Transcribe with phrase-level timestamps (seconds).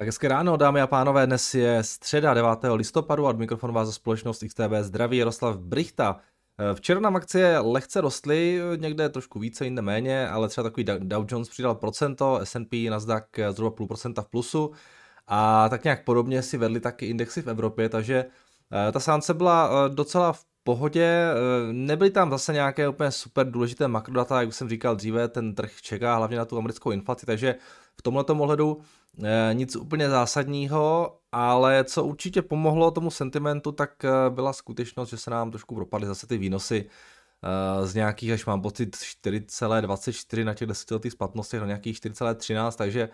[0.00, 2.50] Tak hezké ráno, dámy a pánové, dnes je středa 9.
[2.74, 6.16] listopadu a od mikrofonu vás za společnost XTB zdraví Jaroslav Brichta.
[6.74, 11.48] Včera nám akcie lehce rostly, někde trošku více, jinde méně, ale třeba takový Dow Jones
[11.48, 14.70] přidal procento, S&P, Nasdaq zhruba půl procenta v plusu
[15.26, 18.24] a tak nějak podobně si vedli taky indexy v Evropě, takže
[18.88, 23.50] eh, ta sánce byla eh, docela v pohodě, eh, nebyly tam zase nějaké úplně super
[23.50, 27.26] důležité makrodata, jak už jsem říkal dříve, ten trh čeká hlavně na tu americkou inflaci,
[27.26, 27.54] takže
[27.96, 28.99] v tomhle ohledu Eh,
[29.52, 35.30] nic úplně zásadního, ale co určitě pomohlo tomu sentimentu, tak eh, byla skutečnost, že se
[35.30, 36.86] nám trošku propadly zase ty výnosy
[37.42, 43.08] eh, z nějakých, až mám pocit, 4,24 na těch desetiletých splatnostech na nějakých 4,13, takže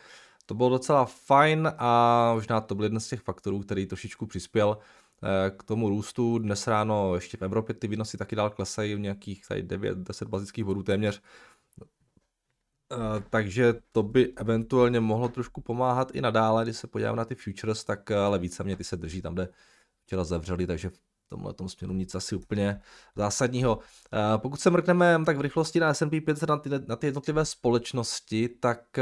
[0.46, 4.78] to bylo docela fajn a možná to byl jeden z těch faktorů, který trošičku přispěl
[5.56, 6.38] k tomu růstu.
[6.38, 10.82] Dnes ráno ještě v Evropě ty výnosy taky dál klesají v nějakých 9-10 bazických bodů
[10.82, 11.22] téměř,
[12.92, 12.98] Uh,
[13.30, 17.84] takže to by eventuálně mohlo trošku pomáhat i nadále, když se podívám na ty futures,
[17.84, 19.48] tak eh, ale více mě ty se drží tam, kde
[20.04, 20.98] včera zavřeli, takže v
[21.28, 22.80] tomhle tom směru nic asi úplně
[23.16, 23.76] zásadního.
[23.76, 23.82] Uh,
[24.36, 28.48] pokud se mrkneme tak v rychlosti na S&P 500 na ty, na ty jednotlivé společnosti,
[28.48, 28.98] tak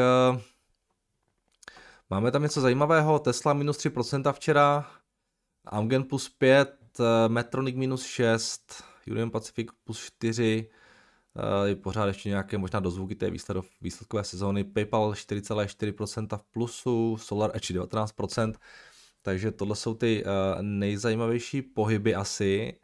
[2.11, 3.19] máme tam něco zajímavého.
[3.19, 4.91] Tesla minus 3% včera,
[5.65, 10.84] Amgen plus 5, Metronic minus 6, Union Pacific plus 4, Eh,
[11.65, 14.65] je pořád ještě nějaké možná dozvuky té výsledov, výsledkové sezóny.
[14.65, 18.55] PayPal 4,4% v plusu, Solar Edge 19%,
[19.23, 20.31] takže tohle jsou ty uh,
[20.63, 22.79] nejzajímavější pohyby asi.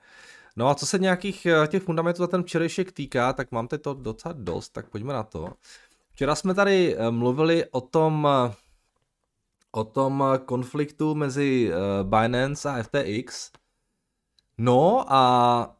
[0.56, 3.83] No a co se nějakých uh, těch fundamentů za ten včerejšek týká, tak mám teď
[3.83, 5.48] to docela dost, tak pojďme na to.
[6.12, 8.28] Včera jsme tady mluvili o tom,
[9.73, 11.71] o tom konfliktu mezi
[12.03, 13.51] Binance a FTX.
[14.59, 15.80] No a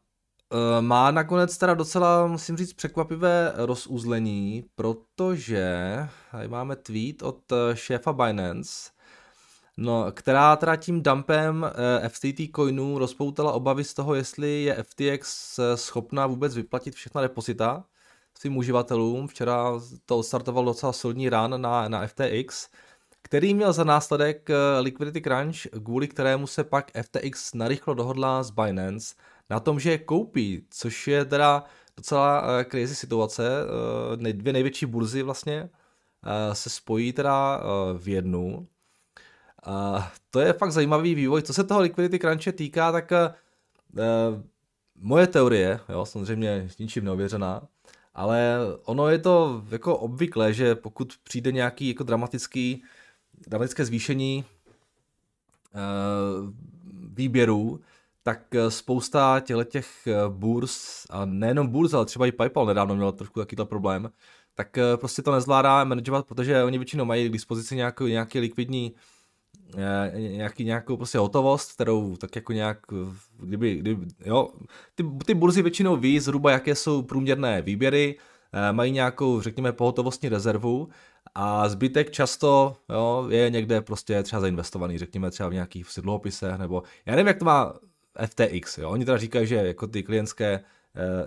[0.81, 5.69] má nakonec teda docela, musím říct, překvapivé rozuzlení, protože
[6.31, 8.91] tady máme tweet od eh, šéfa Binance,
[9.77, 11.65] no, která teda tím dumpem
[12.03, 17.83] eh, FTT coinů rozpoutala obavy z toho, jestli je FTX schopná vůbec vyplatit všechna depozita
[18.39, 19.27] svým uživatelům.
[19.27, 22.67] Včera to odstartoval docela silný rán na, na FTX,
[23.21, 24.49] který měl za následek
[24.79, 29.15] liquidity crunch, kvůli kterému se pak FTX narychlo dohodla s Binance–
[29.51, 31.63] na tom, že je koupí, což je teda
[31.97, 33.49] docela uh, crazy situace.
[34.17, 37.63] Uh, dvě největší burzy vlastně uh, se spojí teda
[37.97, 38.67] v jednu.
[40.29, 41.41] To je fakt zajímavý vývoj.
[41.41, 43.11] Co se toho liquidity crunche týká, tak
[44.95, 47.61] moje teorie, jo, samozřejmě ničím neověřená,
[48.13, 52.83] ale ono je to jako obvyklé, že pokud přijde nějaký jako dramatický,
[53.47, 54.45] dramatické zvýšení
[57.13, 57.79] výběrů,
[58.23, 63.11] tak eh, spousta těch eh, burs, a nejenom burs, ale třeba i PayPal nedávno měl
[63.11, 64.09] trošku takovýhle problém,
[64.55, 68.95] tak eh, prostě to nezvládá manažovat, protože oni většinou mají k dispozici nějaký, nějaký likvidní
[70.13, 72.79] nějaký, nějakou prostě hotovost, kterou tak jako nějak,
[73.39, 74.49] kdyby, kdyby jo,
[74.95, 78.17] ty, ty burzy většinou ví zhruba, jaké jsou průměrné výběry,
[78.71, 80.89] mají nějakou, řekněme, pohotovostní rezervu
[81.35, 86.83] a zbytek často jo, je někde prostě třeba zainvestovaný, řekněme třeba v nějakých dluhopisech, nebo
[87.05, 87.73] já nevím, jak to má
[88.25, 88.77] FTX.
[88.77, 88.89] Jo?
[88.89, 90.63] Oni teda říkají, že jako ty klientské,
[90.95, 91.25] eh,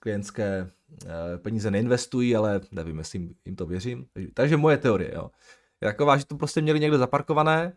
[0.00, 0.70] klientské
[1.04, 4.06] eh, peníze neinvestují, ale nevím, jestli jim, jim to věřím.
[4.34, 5.30] Takže moje teorie, jo.
[5.80, 7.72] Je taková, že to prostě měli někde zaparkované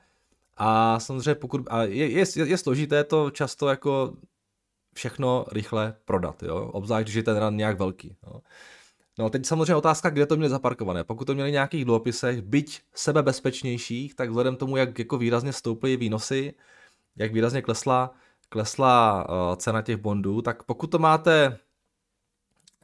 [0.57, 4.13] a samozřejmě pokud, a je, je, je složité to často jako
[4.93, 8.41] všechno rychle prodat, jo, obzvlášť, když je ten run nějak velký, jo.
[9.19, 11.03] No teď samozřejmě otázka, kde to měli zaparkované.
[11.03, 16.53] Pokud to měli nějakých dluhopisech, byť sebebezpečnějších, tak vzhledem tomu, jak jako výrazně stouply výnosy,
[17.15, 18.11] jak výrazně klesla,
[18.49, 21.57] klesla uh, cena těch bondů, tak pokud to máte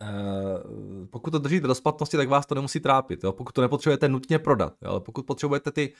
[0.02, 3.24] Uh, pokud to držíte do splatnosti, tak vás to nemusí trápit.
[3.24, 3.32] Jo?
[3.32, 4.90] Pokud to nepotřebujete nutně prodat, jo?
[4.90, 5.94] ale pokud potřebujete ty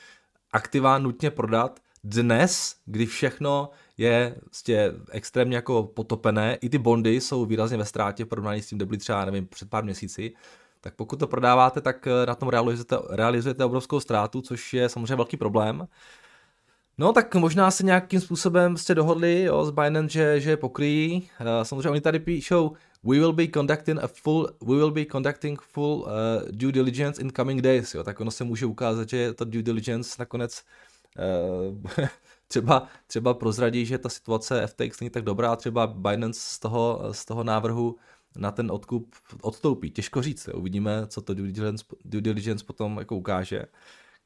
[0.52, 7.46] aktiva nutně prodat, dnes, kdy všechno je vlastně extrémně jako potopené, i ty bondy jsou
[7.46, 10.34] výrazně ve ztrátě v porovnání s tím, kde byly třeba, nevím, před pár měsíci,
[10.82, 15.16] tak pokud to prodáváte, tak eh, na tom realizujete, realizujete obrovskou ztrátu, což je samozřejmě
[15.16, 15.88] velký problém.
[17.00, 21.30] No tak možná se nějakým způsobem jste dohodli jo, s Binance, že, že je pokryjí.
[21.42, 22.72] Uh, samozřejmě oni tady píšou
[23.04, 26.08] We will be conducting a full, we will be conducting full uh,
[26.52, 27.94] due diligence in coming days.
[27.94, 30.64] Jo, tak ono se může ukázat, že ta due diligence nakonec
[31.20, 32.08] uh,
[32.48, 37.26] třeba, třeba prozradí, že ta situace FTX není tak dobrá, třeba Binance z toho, z
[37.26, 37.96] toho návrhu
[38.36, 39.92] na ten odkup odstoupí.
[39.92, 40.60] Těžko říct, jo.
[40.60, 43.60] uvidíme, co to due diligence, due diligence potom jako ukáže.
[43.60, 43.66] Uh,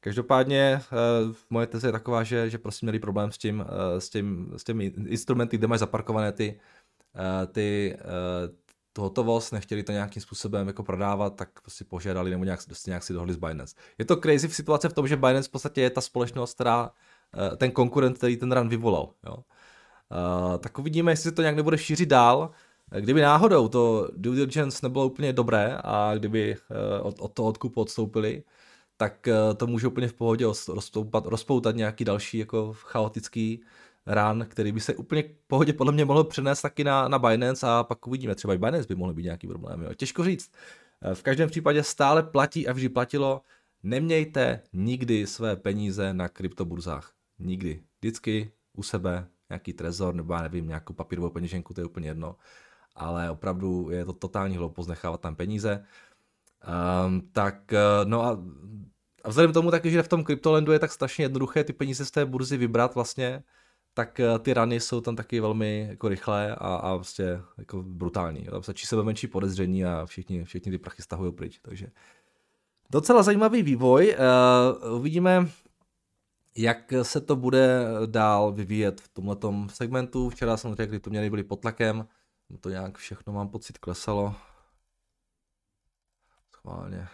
[0.03, 0.81] Každopádně
[1.27, 3.65] uh, moje teze je taková, že, že prostě měli problém s tím, uh,
[3.99, 6.59] s, tím, s těmi instrumenty, kde máš zaparkované ty,
[7.15, 7.97] uh, ty,
[8.93, 13.13] tu hotovost, nechtěli to nějakým způsobem jako prodávat, tak prostě požádali nebo nějak, nějak si
[13.13, 13.75] dohodli s Binance.
[13.97, 16.91] Je to crazy v situace v tom, že Binance v podstatě je ta společnost, která
[17.33, 19.09] eh, ten konkurent, který ten run vyvolal.
[19.25, 19.35] Jo.
[20.59, 22.51] Tak uvidíme, jestli se to nějak nebude šířit dál.
[22.99, 26.55] Kdyby náhodou to due diligence nebylo úplně dobré a kdyby
[27.01, 28.43] od, od toho odkupu odstoupili,
[29.01, 33.63] tak uh, to může úplně v pohodě rozpoutat, rozpoutat nějaký další jako chaotický
[34.05, 37.67] run, který by se úplně v pohodě podle mě mohl přenést taky na, na Binance
[37.67, 39.81] a pak uvidíme, třeba i Binance by mohly být nějaký problém.
[39.81, 39.93] Jo.
[39.93, 40.51] Těžko říct.
[41.13, 43.41] V každém případě stále platí a vždy platilo,
[43.83, 47.11] nemějte nikdy své peníze na kryptoburzách.
[47.39, 47.81] Nikdy.
[47.99, 52.35] Vždycky u sebe nějaký trezor nebo já nevím, nějakou papírovou peněženku, to je úplně jedno.
[52.95, 55.83] Ale opravdu je to totální hloupost nechávat tam peníze.
[57.07, 57.73] Um, tak
[58.05, 58.39] no a,
[59.23, 62.05] a vzhledem k tomu taky, že v tom kryptolandu je tak strašně jednoduché ty peníze
[62.05, 63.43] z té burzy vybrat vlastně,
[63.93, 68.43] tak eh, ty rany jsou tam taky velmi jako rychlé a, a prostě jako brutální.
[68.43, 71.59] Tam stačí sebe menší podezření a všichni, všichni ty prachy stahují pryč.
[71.61, 71.87] Takže
[72.89, 74.15] docela zajímavý vývoj.
[74.83, 75.49] Uh, uvidíme,
[76.57, 80.29] jak se to bude dál vyvíjet v tomto segmentu.
[80.29, 82.07] Včera jsem řekl, to měli byli pod tlakem,
[82.59, 84.35] to nějak všechno mám pocit klesalo.
[86.51, 87.07] Schválně.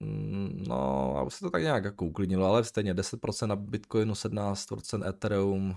[0.00, 5.08] Mm, no, aby se to tak nějak jako uklidnilo, ale stejně 10% na Bitcoinu, 17%
[5.08, 5.76] Ethereum,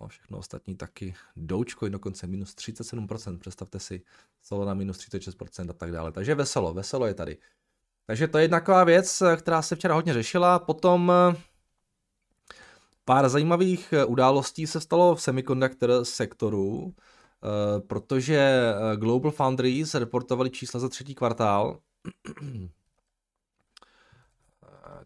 [0.00, 1.14] no, všechno ostatní taky.
[1.36, 4.02] Dogecoin dokonce minus 37%, představte si,
[4.42, 6.12] Solana minus 36% a tak dále.
[6.12, 7.38] Takže veselo, veselo je tady.
[8.06, 10.58] Takže to je jedna taková věc, která se včera hodně řešila.
[10.58, 11.36] Potom eh,
[13.04, 20.80] pár zajímavých eh, událostí se stalo v semiconductor sektoru, eh, protože Global Foundries reportovali čísla
[20.80, 21.80] za třetí kvartál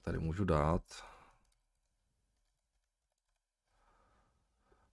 [0.03, 0.83] tady můžu dát.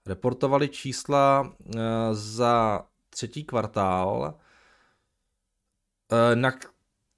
[0.05, 1.79] Reportovali čísla eh,
[2.11, 4.39] za třetí kvartál,
[6.11, 6.51] eh, na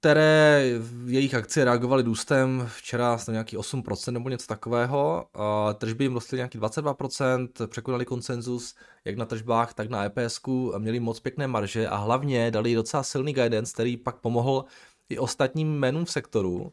[0.00, 0.70] které
[1.06, 5.28] jejich akcie reagovaly důstem včera na nějaký 8% nebo něco takového.
[5.74, 8.74] Tržby jim rostly nějaký 22%, překonali konsenzus
[9.04, 10.40] jak na tržbách, tak na EPS,
[10.78, 14.64] měli moc pěkné marže a hlavně dali docela silný guidance, který pak pomohl
[15.08, 16.72] i ostatním jménům v sektoru.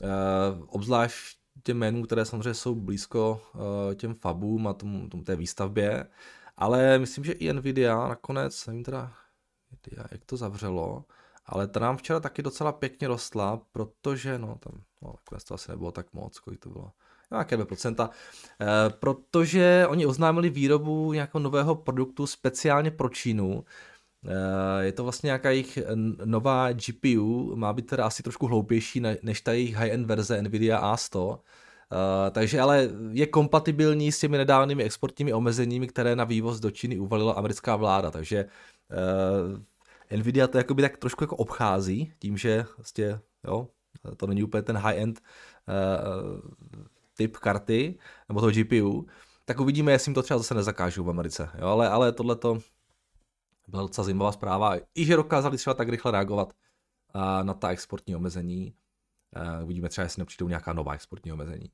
[0.00, 5.36] Uh, obzvlášť těm jménům, které samozřejmě jsou blízko uh, těm fabům a tomu, tomu té
[5.36, 6.06] výstavbě,
[6.56, 9.12] ale myslím, že i Nvidia nakonec, nevím teda,
[10.10, 11.04] jak to zavřelo,
[11.46, 14.72] ale ta nám včera taky docela pěkně rostla, protože, no tam,
[15.02, 16.92] no nakonec to asi nebylo tak moc, kolik to bylo,
[17.30, 18.10] nějaké 2%,
[18.60, 23.64] eh, protože oni oznámili výrobu nějakého nového produktu speciálně pro Čínu, Eh,
[24.80, 25.78] je to vlastně nějaká jejich
[26.24, 31.28] nová GPU, má být teda asi trošku hloupější než ta jejich high-end verze Nvidia A100,
[31.28, 31.38] uh,
[32.30, 37.32] takže ale je kompatibilní s těmi nedávnými exportními omezeními, které na vývoz do Číny uvalila
[37.32, 38.44] americká vláda, takže
[40.10, 43.68] uh, Nvidia to jakoby tak trošku jako obchází tím, že vlastně, jo,
[44.16, 46.50] to není úplně ten high-end uh,
[47.16, 47.98] typ karty,
[48.28, 49.06] nebo toho GPU,
[49.44, 52.58] tak uvidíme, jestli jim to třeba zase nezakážou v Americe, jo, ale, ale tohle to
[53.68, 54.76] byla docela zajímavá zpráva.
[54.94, 56.52] I že dokázali třeba tak rychle reagovat
[57.42, 58.74] na ta exportní omezení.
[59.64, 61.70] Uvidíme třeba, jestli nepřijdou nějaká nová exportní omezení.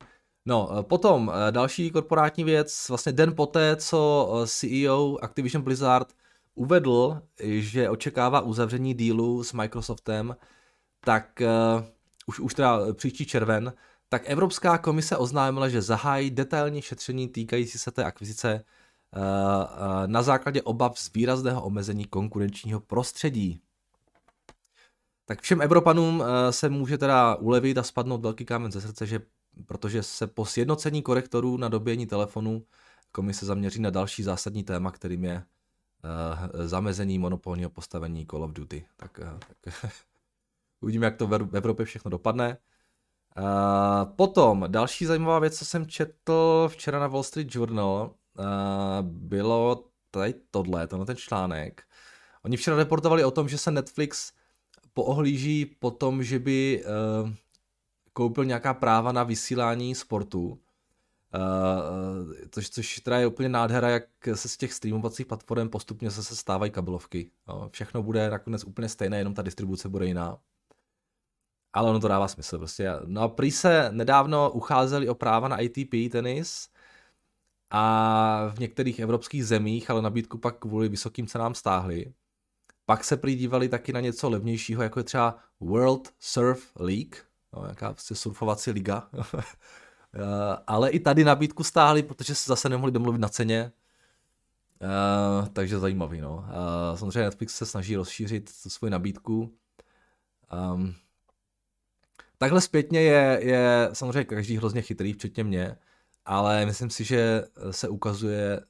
[0.47, 6.13] No, potom další korporátní věc, vlastně den poté, co CEO Activision Blizzard
[6.55, 10.37] uvedl, že očekává uzavření dílu s Microsoftem,
[11.01, 11.43] tak
[11.77, 11.85] uh,
[12.27, 13.73] už, už teda příští červen,
[14.09, 18.84] tak Evropská komise oznámila, že zahájí detailní šetření týkající se té akvizice Eh, eh,
[20.07, 23.61] na základě obav z výrazného omezení konkurenčního prostředí.
[25.27, 29.21] Tak všem Evropanům eh, se může teda ulevit a spadnout velký kámen ze srdce, že
[29.67, 32.67] protože se po sjednocení korektorů na dobíjení telefonu
[33.13, 35.43] komise zaměří na další zásadní téma, kterým je
[36.65, 38.87] zamezení monopolního postavení Call of Duty.
[38.97, 39.21] Tak,
[39.61, 39.93] tak
[40.81, 42.59] uvidíme, jak to v Evropě všechno dopadne.
[44.17, 48.15] potom další zajímavá věc, co jsem četl včera na Wall Street Journal,
[49.03, 51.83] bylo tady tohle, tenhle ten článek.
[52.45, 54.33] Oni včera reportovali o tom, že se Netflix
[54.93, 57.31] poohlíží po tom, že by uh,
[58.13, 60.49] koupil nějaká práva na vysílání sportu.
[60.49, 60.59] Uh,
[62.51, 66.37] což, což teda je úplně nádhera, jak se z těch streamovacích platform postupně se, se
[66.37, 67.31] stávají kabelovky.
[67.49, 70.39] No, všechno bude nakonec úplně stejné, jenom ta distribuce bude jiná.
[71.73, 72.93] Ale ono to dává smysl prostě.
[73.07, 76.69] No a prý se nedávno ucházeli o práva na ATP tenis,
[77.77, 82.13] a v některých evropských zemích, ale nabídku pak kvůli vysokým cenám stáhli.
[82.87, 87.17] Pak se přidívali taky na něco levnějšího, jako je třeba World Surf League,
[87.53, 89.09] no, jaká prostě surfovací liga.
[90.67, 93.73] ale i tady nabídku stáhli, protože se zase nemohli domluvit na ceně.
[94.81, 96.37] Uh, takže zajímavý, no.
[96.37, 99.55] Uh, samozřejmě Netflix se snaží rozšířit svoji nabídku.
[100.75, 100.95] Um,
[102.39, 105.77] takhle zpětně je, je samozřejmě každý hrozně chytrý, včetně mě,
[106.25, 108.61] ale myslím si, že se ukazuje,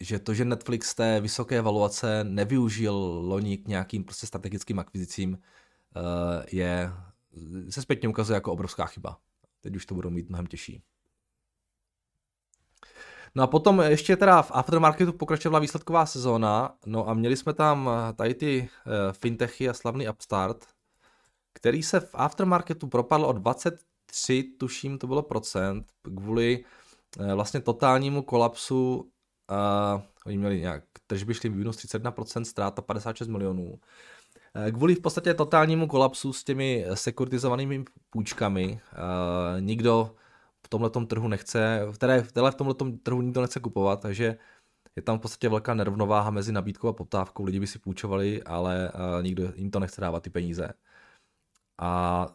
[0.00, 2.94] že to, že Netflix té vysoké valuace nevyužil
[3.24, 6.92] loni k nějakým prostě strategickým akvizicím, uh, je,
[7.70, 9.18] se zpětně ukazuje jako obrovská chyba.
[9.60, 10.82] Teď už to budou mít mnohem těžší.
[13.34, 17.90] No a potom ještě teda v aftermarketu pokračovala výsledková sezóna, no a měli jsme tam
[18.16, 18.68] tady ty
[19.12, 20.66] fintechy a slavný Upstart,
[21.52, 23.32] který se v aftermarketu propadl o
[24.10, 26.64] 23, tuším to bylo procent, kvůli
[27.18, 29.10] uh, vlastně totálnímu kolapsu,
[29.50, 33.80] uh, oni měli nějak, tržby šly minus 31%, ztráta 56 milionů.
[34.72, 40.14] Kvůli v podstatě totálnímu kolapsu s těmi sekuritizovanými půjčkami, uh, nikdo
[40.66, 44.38] v tomhle trhu nechce, které, které v tomhle trhu nikdo nechce kupovat, takže
[44.96, 47.44] je tam v podstatě velká nerovnováha mezi nabídkou a poptávkou.
[47.44, 50.72] Lidi by si půjčovali, ale uh, nikdo jim to nechce dávat ty peníze.
[51.78, 52.26] A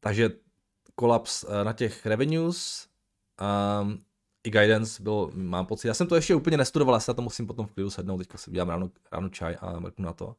[0.00, 0.30] takže
[0.96, 2.88] kolaps uh, na těch revenues
[3.82, 4.04] um,
[4.44, 7.22] i guidance byl, mám pocit, já jsem to ještě úplně nestudoval, já se na to
[7.22, 10.36] musím potom v klidu sednout, teďka si udělám ráno, ráno čaj a mrknu na to.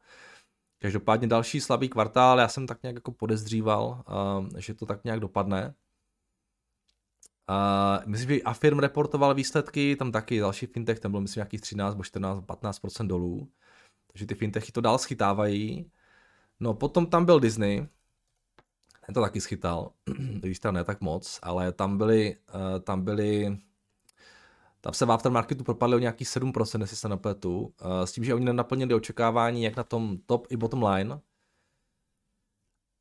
[0.79, 5.19] Každopádně další slabý kvartál, já jsem tak nějak jako podezříval, uh, že to tak nějak
[5.19, 5.75] dopadne.
[7.49, 11.93] Uh, myslím, že Affirm reportoval výsledky, tam taky další fintech, tam bylo myslím nějakých 13
[11.93, 13.51] nebo 14, 15% dolů.
[14.07, 15.91] Takže ty fintechy to dál schytávají.
[16.59, 17.87] No potom tam byl Disney,
[19.07, 19.91] ten to taky schytal,
[20.39, 23.57] když tam ne tak moc, ale tam byly, uh, tam byly
[24.81, 27.71] tam se v aftermarketu propadly o nějakých 7%, jestli se napletu, uh,
[28.03, 31.19] s tím, že oni nenaplnili očekávání jak na tom top i bottom line.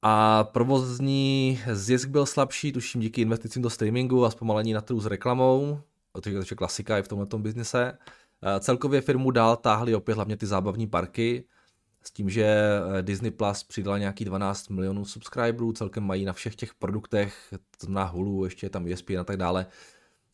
[0.02, 5.06] A provozní zisk byl slabší, tuším díky investicím do streamingu a zpomalení na trhu s
[5.06, 5.80] reklamou,
[6.22, 7.98] to je klasika i v tomhle biznise.
[8.42, 11.44] Uh, celkově firmu dál táhly opět hlavně ty zábavní parky,
[12.06, 16.56] s tím, že eh, Disney Plus přidala nějaký 12 milionů subscriberů, celkem mají na všech
[16.56, 17.54] těch produktech,
[17.88, 19.66] na Hulu, ještě je tam ESPN a tak dále,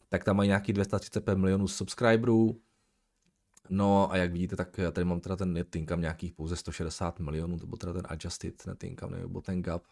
[0.08, 2.60] tak tam mají nějaký 235 milionů subscriberů.
[3.70, 7.58] No a jak vidíte, tak tady mám teda ten net income nějakých pouze 160 milionů,
[7.58, 9.82] to byl teda ten adjusted net income, nebo ten gap.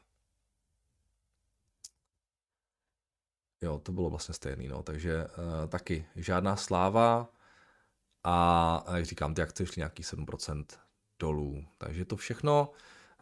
[3.63, 7.33] Jo, to bylo vlastně stejný, no, takže uh, taky žádná sláva
[8.25, 10.65] a jak říkám, ty akce šly nějaký 7%
[11.21, 12.71] dolů, takže to všechno,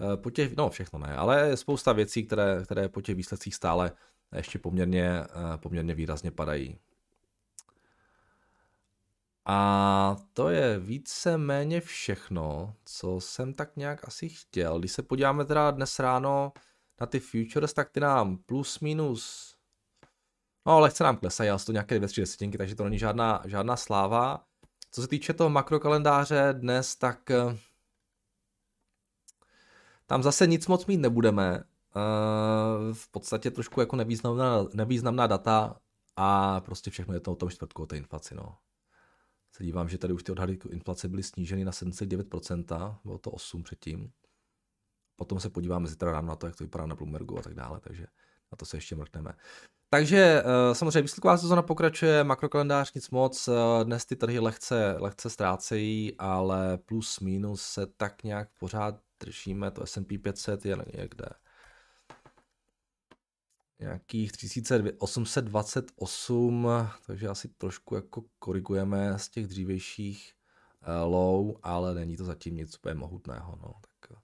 [0.01, 3.93] uh, po těch, no všechno ne, ale spousta věcí, které, které po těch výsledcích stále
[4.37, 6.79] ještě poměrně, uh, poměrně výrazně padají.
[9.51, 14.79] A to je více-méně všechno, co jsem tak nějak asi chtěl.
[14.79, 16.53] Když se podíváme teda dnes ráno
[17.01, 19.55] na ty futures, tak ty nám plus minus,
[20.67, 23.77] no lehce nám klesají, ale to nějaké dvě, tři desetinky, takže to není žádná, žádná
[23.77, 24.45] sláva.
[24.91, 27.59] Co se týče toho makrokalendáře dnes, tak eh,
[30.09, 31.65] tam zase nic moc mít nebudeme.
[31.97, 35.77] Eh, v podstatě trošku jako nevýznamná, nevýznamná data
[36.17, 38.35] a prostě všechno je to o tom čtvrtku, o té inflaci.
[38.35, 38.57] No
[39.53, 43.63] se dívám, že tady už ty odhady inflace byly sníženy na 7,9%, bylo to 8
[43.63, 44.13] předtím.
[45.17, 47.81] Potom se podíváme zítra ráno na to, jak to vypadá na Bloombergu a tak dále,
[47.81, 48.07] takže
[48.53, 49.33] na to se ještě mrkneme.
[49.91, 55.31] Takže eh, samozřejmě výsledková sezona pokračuje, makrokalendář nic moc, eh, dnes ty trhy lehce, lehce
[55.31, 61.29] ztrácejí, ale plus minus se tak nějak pořád držíme, to S&P 500 je někde
[63.81, 66.69] nějakých 3828,
[67.07, 70.35] takže asi trošku jako korigujeme z těch dřívějších
[70.81, 74.17] uh, low, ale není to zatím nic úplně mohutného, no, tak uh,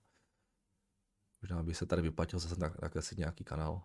[1.41, 3.81] možná by se tady vyplatil zase nakreslit nějaký kanál.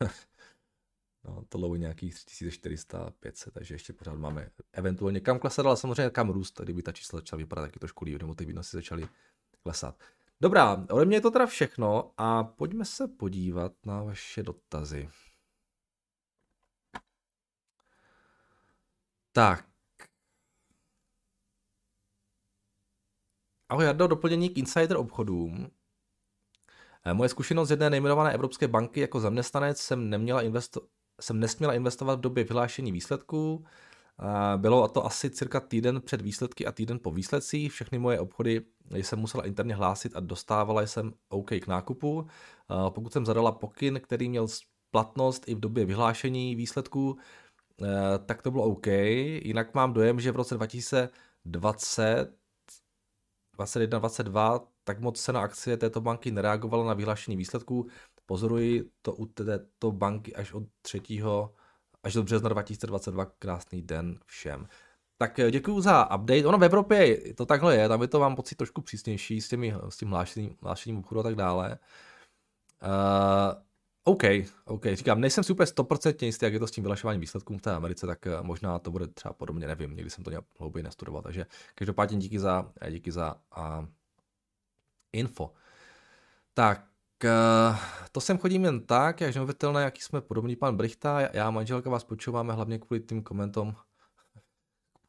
[1.26, 6.10] no, to je nějakých 3400, 500, takže ještě pořád máme eventuálně kam klesat, ale samozřejmě
[6.10, 9.08] kam růst, kdyby ta čísla začala vypadat taky trošku líp, nebo ty výnosy začaly
[9.62, 10.02] klesat.
[10.40, 15.08] Dobrá, ode mě je to teda všechno a pojďme se podívat na vaše dotazy.
[19.32, 19.68] Tak.
[23.68, 25.70] Ahoj Jardo, doplnění k insider obchodům.
[27.04, 30.86] Eh, moje zkušenost z jedné nejmenované evropské banky jako zaměstnanec jsem, neměla investo-
[31.20, 33.64] jsem nesměla investovat v době vyhlášení výsledků.
[34.56, 37.72] Bylo to asi cirka týden před výsledky a týden po výsledcích.
[37.72, 42.26] Všechny moje obchody jsem musela interně hlásit a dostávala jsem OK k nákupu.
[42.88, 44.46] Pokud jsem zadala pokyn, který měl
[44.90, 47.18] platnost i v době vyhlášení výsledků,
[47.82, 47.86] eh,
[48.26, 48.86] tak to bylo OK.
[48.86, 52.32] Jinak mám dojem, že v roce 2020,
[53.56, 57.86] 21, 22, tak moc se na akcie této banky nereagovala na vyhlášení výsledků.
[58.26, 61.00] Pozoruji to u této banky až od 3
[62.02, 63.24] až do března 2022.
[63.24, 64.66] Krásný den všem.
[65.18, 66.46] Tak eh, děkuji za update.
[66.46, 69.74] Ono v Evropě to takhle je, tam je to mám pocit trošku přísnější s, těmi,
[69.88, 71.78] s tím hlášením, hlášením obchodu a tak dále.
[72.82, 73.62] Uh,
[74.08, 74.22] OK,
[74.64, 77.60] OK, říkám, nejsem si úplně 100% jistý, jak je to s tím vylašováním výsledků v
[77.60, 80.82] té Americe, tak eh, možná to bude třeba podobně, nevím, někdy jsem to nějak hlouběji
[80.82, 83.86] nestudoval, takže každopádně díky za, díky za uh,
[85.12, 85.52] info.
[86.54, 86.84] Tak,
[88.12, 91.90] to sem chodím jen tak, jak neuvětelné, jaký jsme podobný pan Brichta, já a manželka
[91.90, 93.76] vás počíváme hlavně kvůli tím komentům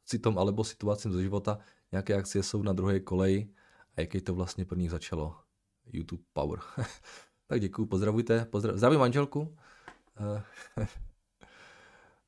[0.05, 1.59] citom alebo situacím ze života,
[1.91, 3.49] nějaké akcie jsou na druhé koleji
[3.97, 5.35] a jaké to vlastně pro začalo.
[5.93, 6.59] YouTube Power.
[7.47, 9.57] tak děkuju, pozdravujte, pozdrav, zdravím manželku.
[10.19, 10.87] Eh,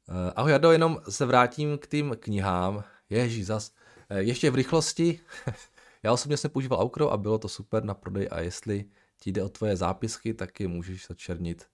[0.36, 2.84] ahoj Jado, jenom se vrátím k tým knihám.
[3.10, 3.72] Ježí, zas.
[4.10, 5.20] Eh, ještě v rychlosti.
[6.04, 8.86] Já osobně jsem používal Aukro a bylo to super na prodej a jestli
[9.20, 11.70] ti jde o tvoje zápisky, tak je můžeš začernit.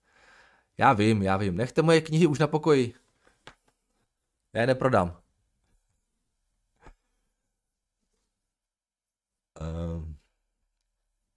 [0.77, 1.57] Já vím, já vím.
[1.57, 2.93] Nechte moje knihy už na pokoji.
[4.53, 5.21] Já je neprodám.
[9.61, 10.05] Uh,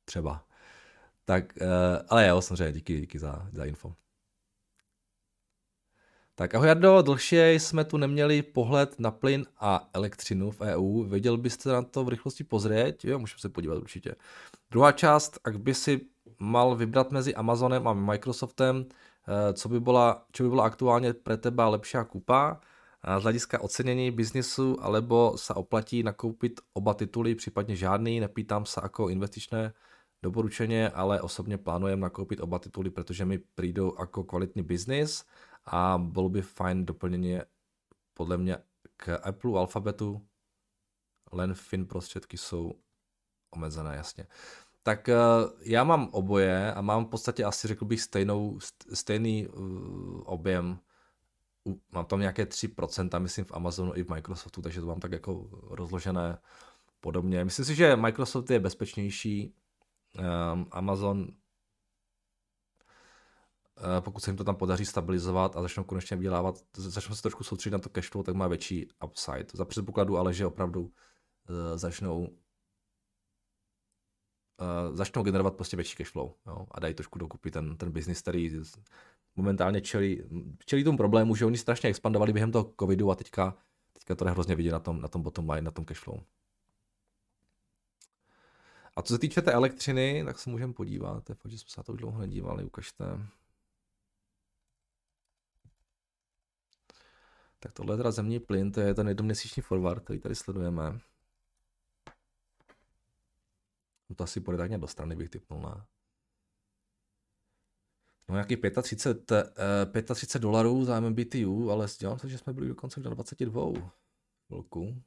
[0.05, 0.47] třeba.
[1.25, 1.69] Tak, uh,
[2.09, 3.95] ale jo, samozřejmě, díky, díky za, za info.
[6.39, 11.05] Tak ahoj Jardo, dlhšie jsme tu neměli pohled na plyn a elektřinu v EU.
[11.05, 13.05] Věděl byste na to v rychlosti pozrieť?
[13.05, 14.15] Jo, můžeme se podívat určitě.
[14.71, 16.01] Druhá část, ak by si
[16.39, 21.37] mal vybrat mezi Amazonem a Microsoftem, eh, co by byla, čo by byla aktuálně pre
[21.37, 22.61] teba lepší kupa,
[23.19, 29.09] z hlediska ocenění biznisu, alebo sa oplatí nakoupit oba tituly, případně žádný, nepýtám se jako
[29.09, 29.73] investičné
[30.23, 35.25] doporučeně, ale osobně plánujem nakoupit oba tituly, protože mi přijdou jako kvalitní biznis
[35.71, 37.39] a bylo by fajn doplnění
[38.15, 38.59] podle mě
[38.97, 40.27] k Apple Alphabetu,
[41.33, 42.73] len fin prostředky jsou
[43.51, 44.27] omezené, jasně.
[44.83, 48.59] Tak uh, já mám oboje a mám v podstatě asi řekl bych stejnou,
[48.93, 50.79] stejný uh, objem
[51.93, 55.49] mám tam nějaké 3%, myslím v Amazonu i v Microsoftu, takže to mám tak jako
[55.63, 56.39] rozložené
[57.01, 57.45] podobně.
[57.45, 59.55] Myslím si, že Microsoft je bezpečnější,
[60.19, 61.29] um, Amazon
[64.01, 67.73] pokud se jim to tam podaří stabilizovat a začnou konečně vydělávat, začnou se trošku soustředit
[67.73, 69.47] na to cashflow, tak má větší upside.
[69.53, 70.91] Za předpokladu ale, že opravdu uh,
[71.75, 72.29] začnou uh,
[74.93, 78.61] začnou generovat prostě větší cashflow jo, a dají trošku dokupy ten, ten business, který
[79.37, 80.23] momentálně čelí,
[80.65, 83.57] čelí tomu problému, že oni strašně expandovali během toho covidu a teďka,
[83.93, 86.21] teďka to je hrozně vidět na tom, na tom bottom line, na tom cashflow.
[88.97, 91.29] A co se týče té elektřiny, tak se můžeme podívat.
[91.29, 93.05] Je fakt, že jsme se to už dlouho nedívali, ukažte.
[97.61, 100.99] Tak tohle je teda zemní plyn, to je ten jednoměsíční forward, který tady sledujeme.
[104.17, 105.87] To asi půjde tak do strany, bych typnul na.
[108.29, 109.53] No nějaký 35,
[110.09, 113.91] uh, 35 dolarů za MMBTU, ale dělám se, že jsme byli dokonce na 22
[114.47, 115.03] chvilku.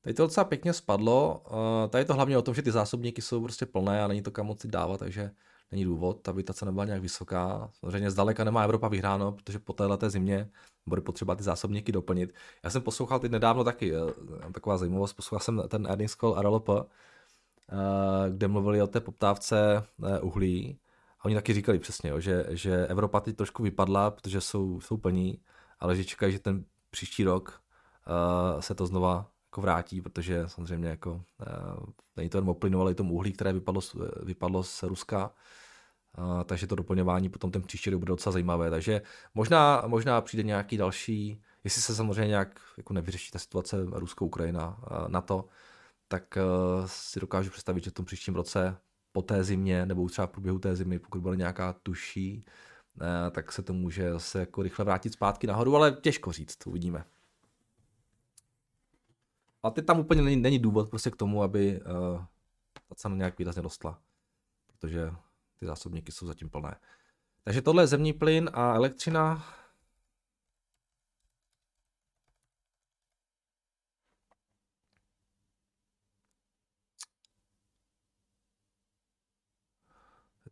[0.00, 1.44] Tady to docela pěkně spadlo.
[1.50, 4.22] Uh, tady je to hlavně o tom, že ty zásobníky jsou prostě plné a není
[4.22, 5.30] to kam moc dávat, takže
[5.70, 7.70] není důvod, aby ta cena byla nějak vysoká.
[7.72, 10.50] Samozřejmě zdaleka nemá Evropa vyhráno, protože po této zimě
[10.88, 12.34] bude potřeba ty zásobníky doplnit.
[12.64, 14.10] Já jsem poslouchal teď nedávno taky, uh,
[14.52, 16.76] taková zajímavost, poslouchal jsem ten earnings call RLP, uh,
[18.30, 19.84] kde mluvili o té poptávce
[20.22, 20.78] uhlí
[21.20, 25.40] a oni taky říkali přesně, že, že Evropa teď trošku vypadla, protože jsou, jsou plní,
[25.80, 27.60] ale že čekají, že ten příští rok
[28.60, 31.22] se to znova jako vrátí, protože samozřejmě jako
[32.16, 33.80] není to jen o plynu, ale i tomu uhlí, které vypadlo,
[34.22, 35.30] vypadlo z Ruska,
[36.18, 38.70] uh, takže to doplňování potom ten příští rok bude docela zajímavé.
[38.70, 39.02] Takže
[39.34, 45.08] možná, možná přijde nějaký další, jestli se samozřejmě nějak jako nevyřeší ta situace Rusko-Ukrajina uh,
[45.08, 45.44] na to,
[46.08, 46.38] tak
[46.80, 48.76] uh, si dokážu představit, že v tom příštím roce
[49.12, 52.44] po té zimě, nebo třeba v průběhu té zimy, pokud bude nějaká tuší,
[53.00, 57.04] eh, tak se to může zase jako rychle vrátit zpátky nahoru, ale těžko říct, uvidíme.
[59.62, 62.24] A teď tam úplně není, není důvod prostě k tomu, aby uh,
[62.88, 63.98] ta cena nějak výrazně rostla,
[64.66, 65.10] protože
[65.58, 66.76] ty zásobníky jsou zatím plné.
[67.44, 69.54] Takže tohle je zemní plyn a elektřina.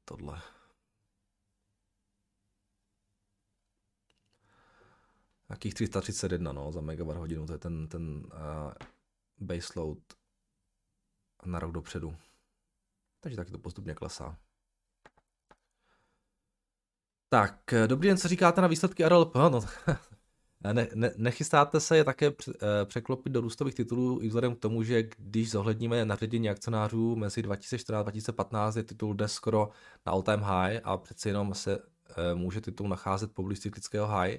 [0.06, 0.42] tohle.
[5.50, 8.72] Jakých 331 no, za megawatt hodinu, to je ten, ten uh,
[9.38, 9.98] baseload
[11.44, 12.16] na rok dopředu.
[13.20, 14.38] Takže taky to postupně klesá.
[17.28, 19.34] Tak, dobrý den, co říkáte na výsledky RLP?
[19.34, 19.60] No,
[20.72, 22.32] ne, ne, nechystáte se je také
[22.84, 28.00] překlopit do růstových titulů i vzhledem k tomu, že když zohledníme naředění akcionářů mezi 2014
[28.00, 29.68] a 2015 je titul jde skoro
[30.06, 31.78] na all time high a přeci jenom se
[32.34, 34.38] může titul nacházet poblíž cyklického high.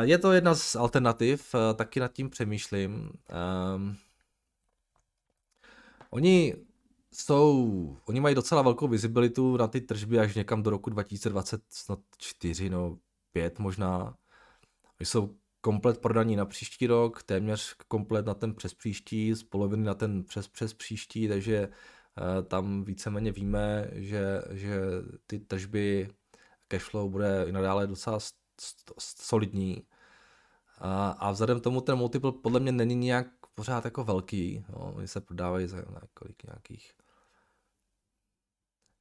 [0.00, 3.10] Je to jedna z alternativ, taky nad tím přemýšlím.
[3.74, 3.96] Um,
[6.10, 6.54] oni
[7.14, 12.98] jsou, oni mají docela velkou vizibilitu na ty tržby až někam do roku 2024, no
[13.32, 14.16] 5 možná.
[15.00, 19.84] Oni jsou komplet prodaní na příští rok, téměř komplet na ten přes příští, z poloviny
[19.84, 24.80] na ten přes přes příští, takže uh, tam víceméně víme, že, že
[25.26, 26.08] ty tržby
[26.68, 28.18] cashflow bude i nadále docela
[28.98, 29.86] solidní.
[30.78, 34.64] A, a vzhledem k tomu ten multiple podle mě není nějak pořád jako velký.
[34.68, 35.76] No, oni se prodávají za
[36.46, 36.92] nějakých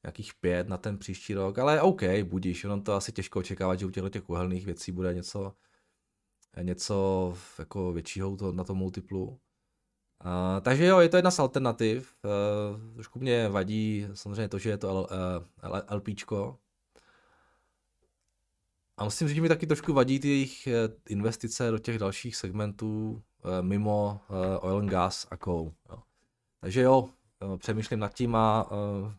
[0.04, 3.86] nějakých pět na ten příští rok, ale OK, budíš, jenom to asi těžko očekávat, že
[3.86, 5.54] u těchto těch uhelných věcí bude něco,
[6.62, 9.40] něco jako většího to, na tom multiplu.
[10.26, 12.16] Uh, takže jo, je to jedna z alternativ.
[12.24, 15.08] Uh, trošku mě vadí samozřejmě to, že je to L,
[15.62, 16.58] uh, L, LPčko.
[18.98, 20.68] A musím říct, že mi taky trošku vadí ty jejich
[21.10, 23.12] investice do těch dalších segmentů
[23.44, 25.72] uh, mimo uh, oil and gas a coal.
[25.90, 26.04] Jo.
[26.60, 27.10] Takže jo,
[27.44, 29.12] uh, přemýšlím nad tím a uh,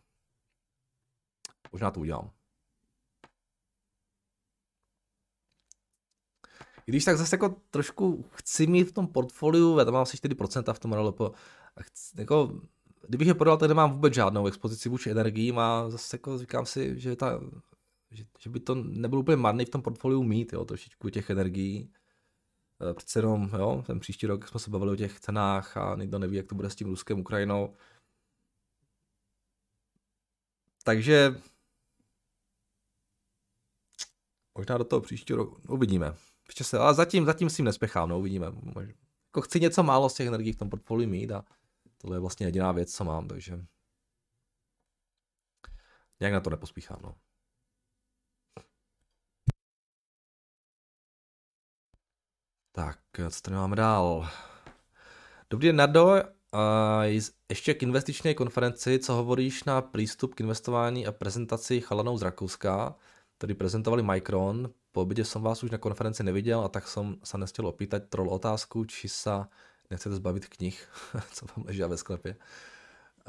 [1.73, 2.31] Možná to udělám.
[6.87, 10.17] I když tak zase jako trošku chci mít v tom portfoliu, já tam mám asi
[10.17, 11.21] 4% v tom RLP,
[11.77, 12.61] a chci, jako,
[13.09, 17.01] kdybych je prodal, tak nemám vůbec žádnou expozici vůči energiím a zase jako říkám si,
[17.01, 17.41] že, ta,
[18.11, 21.93] že, že by to nebylo úplně marný v tom portfoliu mít, jo, trošičku těch energií.
[22.91, 26.19] E, přece jenom, jo, ten příští rok jsme se bavili o těch cenách a nikdo
[26.19, 27.75] neví, jak to bude s tím Ruskem, Ukrajinou.
[30.85, 31.35] Takže
[34.59, 35.61] Možná do toho příštího roku.
[35.69, 36.15] Uvidíme.
[36.49, 38.47] Ještě se, ale zatím, zatím s tím nespěchám, no uvidíme.
[39.27, 41.45] Jako chci něco málo z těch energií v tom portfoliu mít a
[41.99, 43.67] tohle je vlastně jediná věc, co mám, takže
[46.21, 47.15] nějak na to nepospíchám, no.
[52.73, 52.99] Tak,
[53.31, 54.29] co tady máme dál?
[55.51, 56.07] Dobrý den, Nardo.
[56.07, 56.21] Uh,
[57.49, 62.95] ještě k investiční konferenci, co hovoríš na přístup k investování a prezentaci chalanou z Rakouska?
[63.41, 64.71] Který prezentovali Micron.
[64.93, 68.29] Po obědě jsem vás už na konferenci neviděl a tak jsem se nechtěl opýtať troll
[68.29, 69.31] otázku, či se
[69.91, 70.89] nechcete zbavit knih,
[71.33, 72.37] co vám leží ve sklepě.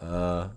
[0.01, 0.51] Uh,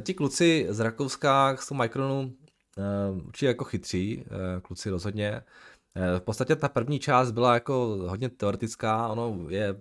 [0.00, 5.42] ti kluci z Rakouska z toho Micronu uh, určitě jako chytří, uh, kluci rozhodně.
[5.96, 7.74] Uh, v podstatě ta první část byla jako
[8.06, 9.80] hodně teoretická, ono je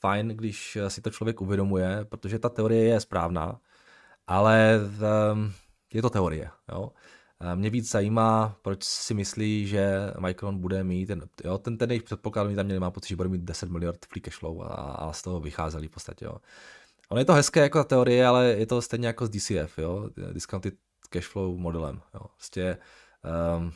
[0.00, 3.60] fajn, když si to člověk uvědomuje, protože ta teorie je správná,
[4.26, 5.04] ale v,
[5.94, 6.50] je to teorie.
[6.72, 6.90] Jo?
[7.54, 12.02] Mě víc zajímá, proč si myslí, že Micron bude mít, ten, jo, ten, ten jejich
[12.02, 14.66] předpoklad, oni tam měli, má pocit, že bude mít 10 miliard free cash flow a,
[14.66, 16.24] a z toho vycházeli v podstatě.
[16.24, 16.36] Jo.
[17.08, 20.10] Ono je to hezké jako ta teorie, ale je to stejně jako s DCF, jo,
[20.32, 20.74] discounted
[21.10, 22.00] cash flow modelem.
[22.14, 22.20] Jo.
[22.36, 22.78] Prostě,
[23.58, 23.72] um,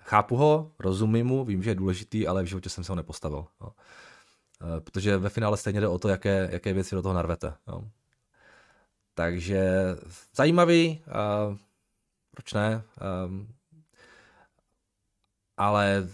[0.00, 3.46] chápu ho, rozumím mu, vím, že je důležitý, ale v životě jsem se ho nepostavil.
[3.60, 3.70] Jo.
[4.62, 7.54] Uh, protože ve finále stejně jde o to, jaké, jaké věci do toho narvete.
[7.68, 7.84] Jo.
[9.16, 9.66] Takže
[10.34, 11.56] zajímavý, uh,
[12.30, 12.82] proč ne?
[13.26, 13.54] Um,
[15.56, 16.08] ale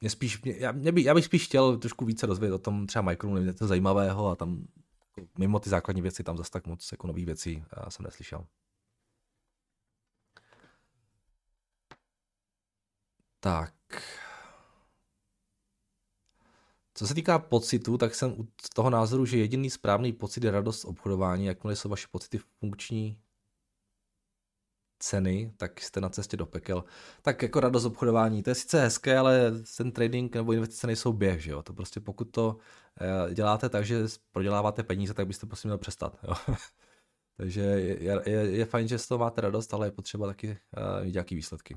[0.00, 2.86] mě spíš, mě, já, mě by, já bych spíš chtěl trošku více rozvědět o tom
[2.86, 4.66] třeba Micronu, něco zajímavého a tam
[5.38, 8.46] mimo ty základní věci tam zase tak moc jako nových věcí já jsem neslyšel.
[13.40, 13.74] Tak.
[16.94, 20.84] Co se týká pocitu, tak jsem u toho názoru, že jediný správný pocit je radost
[20.84, 23.18] obchodování, jakmile jsou vaše pocity funkční
[24.98, 26.84] ceny, tak jste na cestě do pekel.
[27.22, 31.42] Tak jako radost obchodování, to je sice hezké, ale ten trading nebo investice nejsou běh,
[31.42, 31.62] že jo?
[31.62, 32.56] To prostě pokud to
[33.00, 36.34] eh, děláte tak, že proděláváte peníze, tak byste prostě měl přestat, jo?
[37.36, 40.58] Takže je, je, je, fajn, že z toho máte radost, ale je potřeba taky
[41.00, 41.76] uh, nějaký výsledky.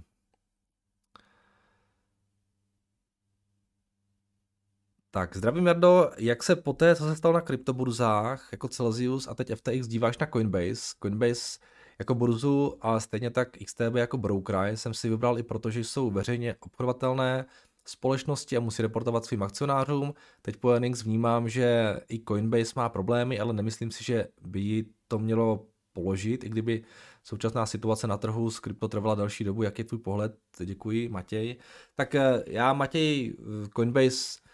[5.15, 9.51] Tak, zdravím Jardo, jak se poté, co se stalo na kryptoburzách, jako Celsius a teď
[9.55, 10.95] FTX, díváš na Coinbase?
[11.01, 11.59] Coinbase
[11.99, 16.11] jako burzu a stejně tak XTB jako broker jsem si vybral i proto, že jsou
[16.11, 17.45] veřejně obchodovatelné
[17.87, 20.13] společnosti a musí reportovat svým akcionářům.
[20.41, 24.85] Teď po earnings vnímám, že i Coinbase má problémy, ale nemyslím si, že by ji
[25.07, 26.83] to mělo položit, i kdyby
[27.23, 29.63] současná situace na trhu s krypto trvala další dobu.
[29.63, 30.37] Jak je tvůj pohled?
[30.65, 31.55] Děkuji, Matěj.
[31.95, 33.35] Tak eh, já, Matěj,
[33.75, 34.44] Coinbase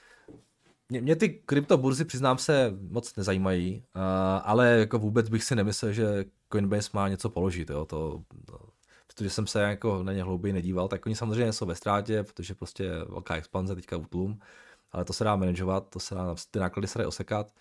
[0.91, 4.01] mě, mě ty kryptoburzy, přiznám se, moc nezajímají, uh,
[4.43, 8.59] ale jako vůbec bych si nemyslel, že Coinbase má něco položit, jo, to, to
[9.07, 12.55] protože jsem se jako na ně hlouběji nedíval, tak oni samozřejmě jsou ve ztrátě, protože
[12.55, 14.39] prostě velká expanze teďka útlum,
[14.91, 17.53] ale to se dá manažovat, to se dá, ty náklady se dají osekat,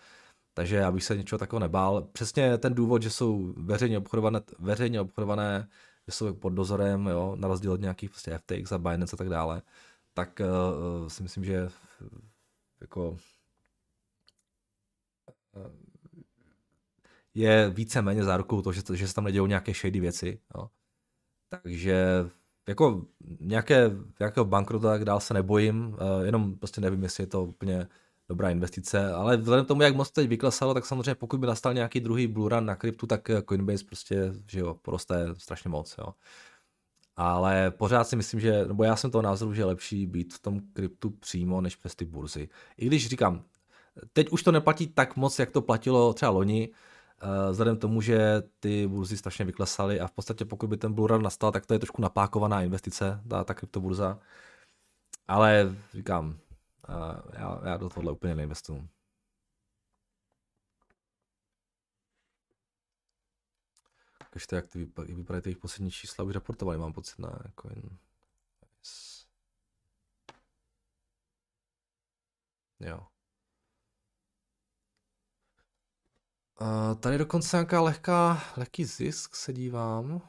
[0.54, 2.02] Takže já bych se něčeho takového nebál.
[2.12, 5.68] Přesně ten důvod, že jsou veřejně obchodované, veřejně obchodované
[6.10, 9.28] že jsou pod dozorem, jo, na rozdíl od nějakých prostě FTX a Binance a tak
[9.28, 9.62] dále,
[10.14, 11.68] tak uh, si myslím, že
[12.80, 13.16] jako uh,
[17.34, 20.40] je více-méně zárukou to, že, že se tam nedějou nějaké shady věci.
[20.54, 20.70] Jo.
[21.48, 22.06] Takže
[22.68, 23.06] jako
[23.40, 23.90] nějaké,
[24.20, 27.88] nějakého bankrota tak dál se nebojím, uh, jenom prostě nevím, jestli je to úplně
[28.28, 31.74] dobrá investice, ale vzhledem k tomu, jak moc teď vyklesalo, tak samozřejmě pokud by nastal
[31.74, 36.14] nějaký druhý bull run na kryptu, tak Coinbase prostě, že jo, poroste strašně moc, jo.
[37.22, 40.38] Ale pořád si myslím, že, nebo já jsem toho názoru, že je lepší být v
[40.38, 42.48] tom kryptu přímo, než přes ty burzy.
[42.76, 43.44] I když říkám,
[44.12, 48.42] teď už to neplatí tak moc, jak to platilo třeba loni, uh, vzhledem tomu, že
[48.60, 51.74] ty burzy strašně vyklesaly a v podstatě pokud by ten bull run nastal, tak to
[51.74, 54.18] je trošku napákovaná investice, ta, ta kryptoburza.
[55.28, 56.94] Ale říkám, uh,
[57.32, 58.88] já, já do tohle úplně neinvestuju.
[64.30, 67.98] Ukažte, jak ty vypadají ty poslední čísla, už reportovali, mám pocit na coin.
[68.78, 69.26] Yes.
[72.80, 73.06] Jo.
[76.60, 80.22] Uh, tady dokonce nějaká lehká, lehký zisk se dívám.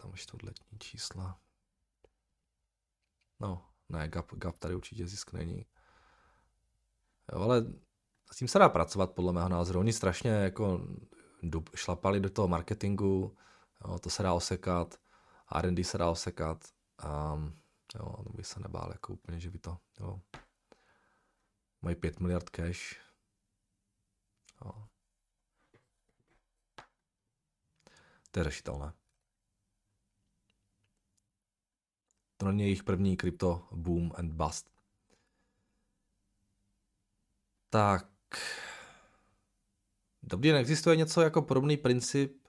[0.00, 1.47] tam ještě letní čísla.
[3.40, 5.66] No, ne, gap, gap tady určitě zisk není.
[7.32, 7.66] Jo, ale
[8.32, 9.80] s tím se dá pracovat, podle mého názoru.
[9.80, 10.80] Oni strašně jako
[11.74, 13.36] šlapali do toho marketingu,
[13.84, 14.94] jo, to se dá osekat,
[15.54, 16.64] R&D se dá osekat.
[17.34, 17.60] Um,
[17.94, 20.20] jo, to bych se nebál jako úplně, že by to, jo.
[21.82, 22.96] Mají 5 miliard cash.
[24.64, 24.88] Jo.
[28.30, 28.92] To je řešitelné.
[32.40, 34.70] To není jejich první krypto boom and bust.
[37.70, 38.06] Tak.
[40.22, 42.48] Dobrý, neexistuje něco jako podobný princip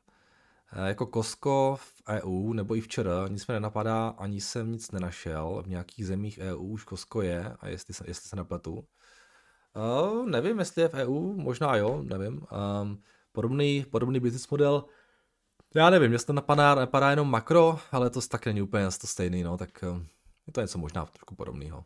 [0.73, 5.63] eh, jako Costco v EU nebo i včera, nic mi nenapadá, ani jsem nic nenašel.
[5.65, 8.87] V nějakých zemích EU už Costco je, a jestli se, jestli se nepletu.
[9.75, 12.41] Uh, nevím, jestli je v EU, možná jo, nevím.
[12.81, 14.85] Um, podobný, podobný business model
[15.75, 19.43] já nevím, mě to napadá, napadá jenom makro, ale to tak není úplně to stejný,
[19.43, 20.05] no, tak eh,
[20.47, 21.85] je to něco možná trošku podobného.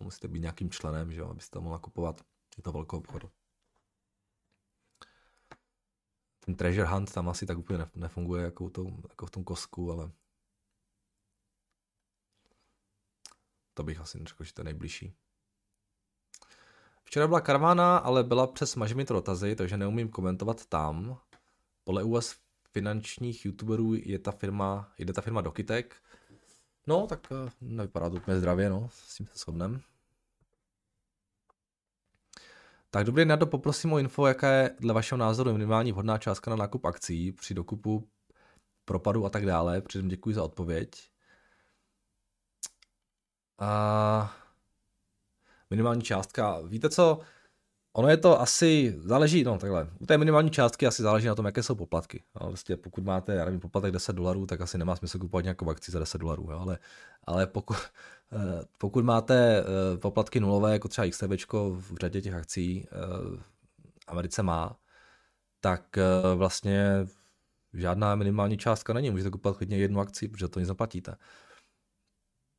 [0.00, 2.20] Musíte být nějakým členem, že jo, abyste to mohla kupovat.
[2.56, 3.30] Je to velkou obchodu.
[6.44, 10.10] Ten treasure hunt tam asi tak úplně nefunguje jako, to, jako v tom kosku, ale
[13.74, 15.14] to bych asi neřekl, že to je nejbližší.
[17.04, 21.18] Včera byla karvána, ale byla přes Mažimit rotazy, takže neumím komentovat tam.
[21.84, 22.36] Podle US
[22.72, 25.96] finančních youtuberů je ta firma, jde ta firma Dokitek.
[26.86, 29.80] No, tak eh, nevypadá to úplně zdravě, no, s tím se shodnem.
[32.90, 36.56] Tak dobrý, Nardo, poprosím o info, jaká je dle vašeho názoru minimální vhodná částka na
[36.56, 38.08] nákup akcí při dokupu
[38.84, 39.80] propadu a tak dále.
[39.80, 41.10] Předem děkuji za odpověď.
[43.58, 44.36] A
[45.70, 46.60] minimální částka.
[46.60, 47.20] Víte co?
[47.92, 51.46] Ono je to asi, záleží, no takhle, u té minimální částky asi záleží na tom,
[51.46, 52.22] jaké jsou poplatky.
[52.40, 55.70] No, vlastně pokud máte, já nevím, poplatek 10 dolarů, tak asi nemá smysl kupovat nějakou
[55.70, 56.78] akci za 10 dolarů, jo, ale,
[57.24, 57.76] ale pokud,
[58.32, 63.42] eh, pokud máte eh, poplatky nulové, jako třeba XTB v řadě těch akcí eh,
[64.06, 64.76] Americe má,
[65.60, 65.98] tak
[66.34, 67.06] vlastně
[67.74, 69.10] žádná minimální částka není.
[69.10, 71.16] Můžete kupovat klidně jednu akci, protože to nic zaplatíte.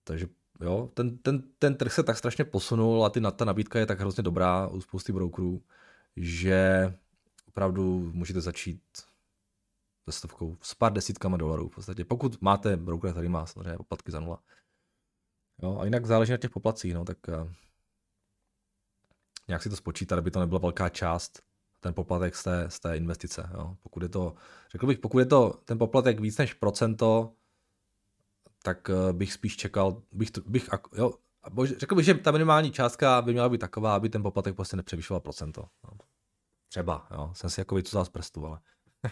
[0.03, 0.27] Takže
[0.61, 3.99] Jo, ten, ten, ten trh se tak strašně posunul a ty, ta nabídka je tak
[3.99, 5.63] hrozně dobrá u spousty brokerů,
[6.15, 6.93] že
[7.47, 8.81] opravdu můžete začít
[10.09, 14.11] se stovkou, s pár desítkama dolarů v podstatě, pokud máte broker, který má samozřejmě poplatky
[14.11, 14.43] za nula.
[15.63, 17.51] Jo, a jinak záleží na těch poplatcích, no, tak uh,
[19.47, 21.43] nějak si to spočítat, aby to nebyla velká část,
[21.79, 23.49] ten poplatek z té, z té investice.
[23.53, 23.77] Jo.
[23.83, 24.35] Pokud je to,
[24.71, 27.33] řekl bych, pokud je to ten poplatek víc než procento
[28.63, 31.13] tak eh, bych spíš čekal, bych, bych jo,
[31.63, 35.21] řekl bych, že ta minimální částka by měla být taková, aby ten poplatek prostě nepřevyšoval
[35.21, 35.69] procento.
[35.83, 35.97] No.
[36.67, 38.59] Třeba, jo, jsem si jako vycuzal z prstu, ale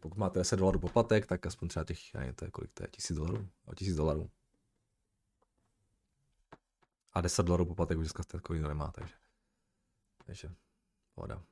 [0.00, 2.88] pokud máte 10 dolarů poplatek, tak aspoň třeba těch, nevím, to je kolik to je,
[2.88, 4.30] 1000 dolarů, o 1000 dolarů.
[7.12, 9.14] A 10 dolarů poplatek už dneska takový nemá, takže,
[10.26, 10.54] takže
[11.16, 11.42] voda.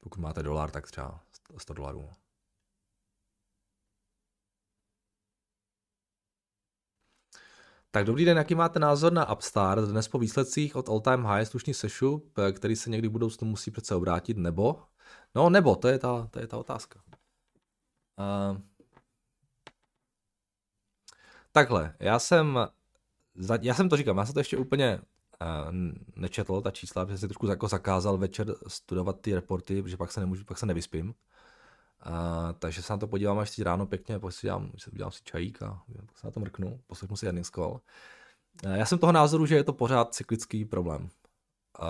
[0.00, 1.20] Pokud máte dolar, tak třeba
[1.58, 2.10] 100 dolarů.
[7.94, 11.44] Tak dobrý den, jaký máte názor na Upstart dnes po výsledcích od All Time High
[11.44, 14.82] slušný sešup, který se někdy v budoucnu musí přece obrátit, nebo?
[15.34, 17.00] No nebo, to je ta, to je ta otázka.
[18.18, 18.60] Uh,
[21.52, 22.58] takhle, já jsem,
[23.60, 25.72] já jsem to říkal, já jsem to ještě úplně uh,
[26.16, 30.20] nečetl, ta čísla, protože si trošku jako zakázal večer studovat ty reporty, protože pak se,
[30.20, 31.14] nemůžu, pak se nevyspím.
[32.06, 35.24] Uh, takže se na to podívám až teď ráno pěkně, pak si dělám, dělám si
[35.24, 37.80] čajík a pak se na to mrknu, poslechnu si skol.
[38.64, 41.02] Uh, já jsem toho názoru, že je to pořád cyklický problém.
[41.02, 41.88] Uh,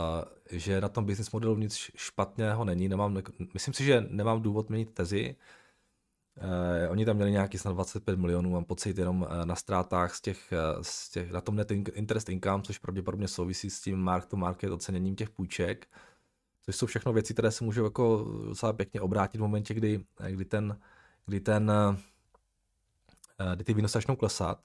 [0.51, 2.89] že na tom business modelu nic špatného není.
[2.89, 3.23] Nemám,
[3.55, 5.37] myslím si, že nemám důvod měnit tezi.
[6.43, 10.21] Uh, oni tam měli nějaký snad 25 milionů, mám pocit, jenom uh, na ztrátách z
[10.21, 14.27] těch, uh, z těch, na tom net interest income, což pravděpodobně souvisí s tím mark
[14.27, 15.87] to market oceněním těch půjček.
[16.65, 20.45] Což jsou všechno věci, které se můžou jako docela pěkně obrátit v momentě, kdy, kdy
[20.45, 20.79] ten,
[21.27, 21.73] kdy ten,
[23.41, 24.61] eh, kdy ty výnosy začnou klesat.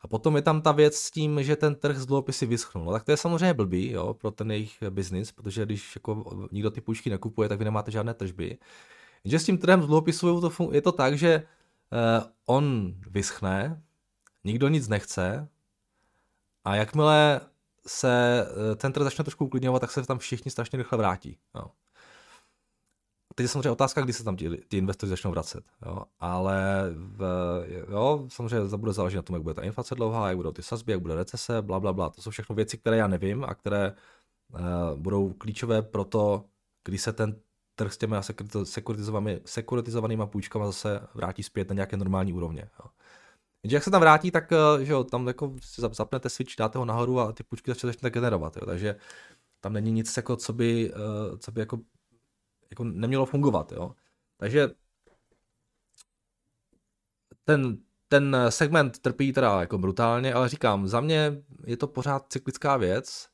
[0.00, 2.84] A potom je tam ta věc s tím, že ten trh z dluhopisy vyschnul.
[2.84, 6.70] No tak to je samozřejmě blbý jo, pro ten jejich biznis, protože když jako nikdo
[6.70, 8.58] ty půjčky nekupuje, tak vy nemáte žádné tržby.
[9.24, 10.40] Jenže s tím trhem z dluhopisů
[10.72, 13.82] je to tak, že uh, on vyschne,
[14.44, 15.48] nikdo nic nechce
[16.64, 17.40] a jakmile
[17.86, 21.38] se eh, ten trh začne trošku uklidňovat, tak se tam všichni strašně rychle vrátí.
[21.54, 21.64] Jo.
[23.34, 25.64] Teď je samozřejmě otázka, kdy se tam ti, ti investoři začnou vracet.
[25.86, 26.04] Jo.
[26.18, 27.24] Ale v,
[27.88, 30.92] jo, samozřejmě bude záležet na tom, jak bude ta inflace dlouhá, jak budou ty sazby,
[30.92, 32.10] jak bude recese, bla, bla, bla.
[32.10, 33.92] To jsou všechno věci, které já nevím a které
[34.52, 34.60] uh,
[34.96, 36.44] budou klíčové pro to,
[36.84, 37.40] kdy se ten
[37.74, 38.16] trh s těmi
[38.64, 42.70] sekuritizovanými, sekuritizovanými půjčkami zase vrátí zpět na nějaké normální úrovně.
[42.80, 42.90] Jo.
[43.62, 46.78] Jenže jak se tam vrátí, tak eh, že jo, tam jako si zapnete switch, dáte
[46.78, 48.56] ho nahoru a ty půjčky začnete generovat.
[48.56, 48.66] Jo.
[48.66, 48.96] Takže
[49.60, 51.78] tam není nic, jako, co by, eh, co by jako,
[52.70, 53.72] jako nemělo fungovat.
[53.72, 53.94] Jo.
[54.36, 54.70] Takže
[57.44, 62.76] ten, ten segment trpí teda jako brutálně, ale říkám, za mě je to pořád cyklická
[62.76, 63.28] věc.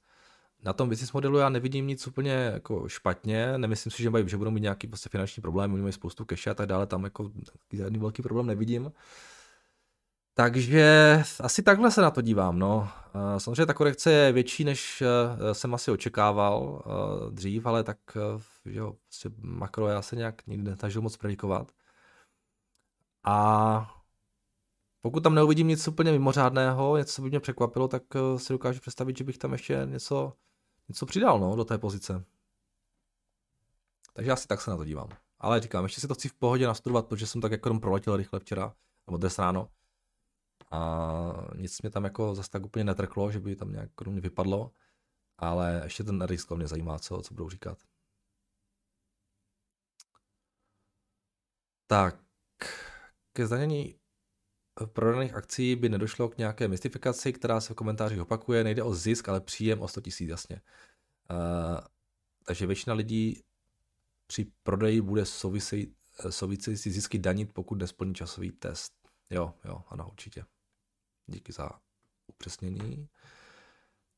[0.64, 4.36] Na tom business modelu já nevidím nic úplně jako špatně, nemyslím si, že, mají, že
[4.36, 7.30] budou mít nějaký prostě finanční problém, oni mají spoustu cache a tak dále, tam jako
[7.72, 8.92] žádný velký problém nevidím.
[10.38, 12.58] Takže asi takhle se na to dívám.
[12.58, 12.88] No.
[13.38, 18.42] Samozřejmě ta korekce je větší, než eh, jsem asi očekával eh, dřív, ale tak eh,
[18.64, 21.72] jo, prostě makro já se nějak nikdy netažil moc predikovat.
[23.24, 23.94] A
[25.00, 28.02] pokud tam neuvidím nic úplně mimořádného, něco by mě překvapilo, tak
[28.36, 30.32] si dokážu představit, že bych tam ještě něco,
[30.88, 32.24] něco přidal no, do té pozice.
[34.12, 35.08] Takže asi tak se na to dívám.
[35.38, 38.40] Ale říkám, ještě si to chci v pohodě nastudovat, protože jsem tak jako proletěl rychle
[38.40, 38.74] včera,
[39.06, 39.68] nebo dnes ráno
[40.70, 44.72] a nic mě tam jako zase tak úplně netrklo, že by tam nějak kromě vypadlo,
[45.38, 47.78] ale ještě ten risk mě zajímá, co, co budou říkat.
[51.86, 52.20] Tak,
[53.32, 53.98] ke zdanění
[54.84, 58.64] prodaných akcí by nedošlo k nějaké mystifikaci, která se v komentářích opakuje.
[58.64, 60.60] Nejde o zisk, ale příjem o 100 000, jasně.
[61.30, 61.80] Uh,
[62.44, 63.42] takže většina lidí
[64.26, 65.24] při prodeji bude
[66.30, 68.92] související zisky danit, pokud nesplní časový test.
[69.30, 70.44] Jo, jo, ano, určitě.
[71.26, 71.70] Díky za
[72.26, 73.08] upřesnění.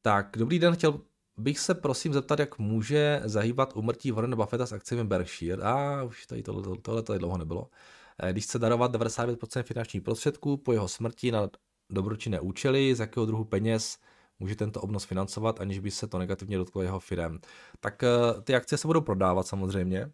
[0.03, 1.01] Tak, dobrý den, chtěl
[1.37, 5.63] bych se prosím zeptat, jak může zahýbat umrtí Warren Buffetta s akcemi Berkshire.
[5.63, 7.71] A už tady tohle, tohle, tady dlouho nebylo.
[8.19, 11.49] Eh, když chce darovat 99% finančních prostředků po jeho smrti na
[11.91, 13.99] dobročinné účely, z jakého druhu peněz
[14.39, 17.41] může tento obnos financovat, aniž by se to negativně dotklo jeho firem.
[17.81, 18.09] Tak eh,
[18.43, 20.13] ty akcie se budou prodávat samozřejmě.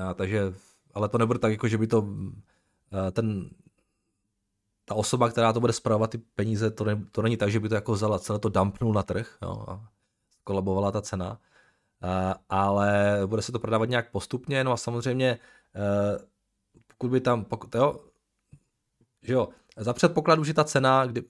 [0.00, 0.54] A, takže,
[0.94, 2.08] ale to nebude tak, jako že by to
[2.92, 3.50] eh, ten
[4.92, 7.68] ta osoba, která to bude zpravovat ty peníze, to, ne, to není tak, že by
[7.68, 9.88] to jako vzala, celé to dumpnul na trh jo, a
[10.44, 11.40] kolabovala ta cena,
[12.00, 15.38] a, ale bude se to prodávat nějak postupně, no a samozřejmě e,
[16.86, 18.00] pokud by tam, pokud, jo,
[19.22, 21.24] že jo, za předpokladu, že ta cena, kdy,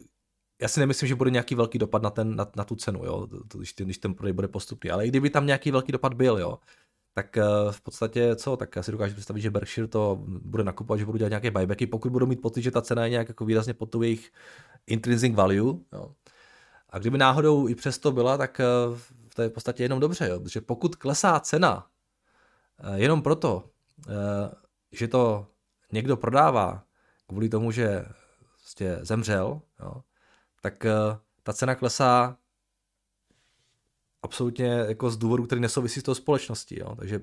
[0.62, 3.26] já si nemyslím, že bude nějaký velký dopad na, ten, na, na tu cenu, jo,
[3.48, 6.38] to, když, když ten prodej bude postupný, ale i kdyby tam nějaký velký dopad byl,
[6.38, 6.58] jo,
[7.14, 10.98] tak eh, v podstatě co, tak já si dokážu představit, že Berkshire to bude nakupovat,
[10.98, 13.44] že budou dělat nějaké buybacky, pokud budou mít pocit, že ta cena je nějak jako
[13.44, 14.32] výrazně pod tu jejich
[14.86, 15.74] intrinsic value.
[15.92, 16.14] Jo.
[16.90, 18.64] A kdyby náhodou i přesto byla, tak eh,
[19.34, 20.40] to je v podstatě jenom dobře, jo.
[20.40, 21.86] protože pokud klesá cena
[22.78, 23.64] eh, jenom proto,
[24.92, 25.46] že to
[25.92, 26.84] někdo prodává
[27.26, 28.04] kvůli tomu, že
[28.58, 30.02] prostě zemřel, jo,
[30.60, 30.86] tak
[31.42, 32.36] ta cena klesá
[34.22, 36.96] absolutně jako z důvodu, který nesouvisí s tou společností, jo.
[36.96, 37.20] takže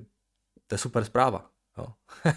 [0.68, 1.50] to je super zpráva.
[1.78, 1.88] Jo.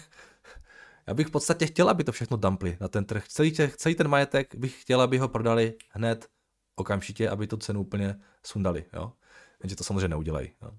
[1.07, 3.27] Já bych v podstatě chtěl, aby to všechno dumpli na ten trh.
[3.27, 6.27] Celý, těch, celý ten majetek bych chtěl, aby ho prodali hned,
[6.75, 8.85] okamžitě, aby tu cenu úplně sundali.
[8.93, 9.11] Jo.
[9.63, 10.51] Jenže to samozřejmě neudělají.
[10.61, 10.71] Jo.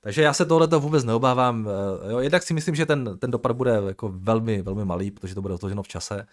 [0.00, 1.68] Takže já se tohle vůbec neobávám.
[2.10, 2.18] Jo.
[2.18, 5.54] Jednak si myslím, že ten, ten dopad bude jako velmi, velmi malý, protože to bude
[5.54, 6.26] odloženo v čase.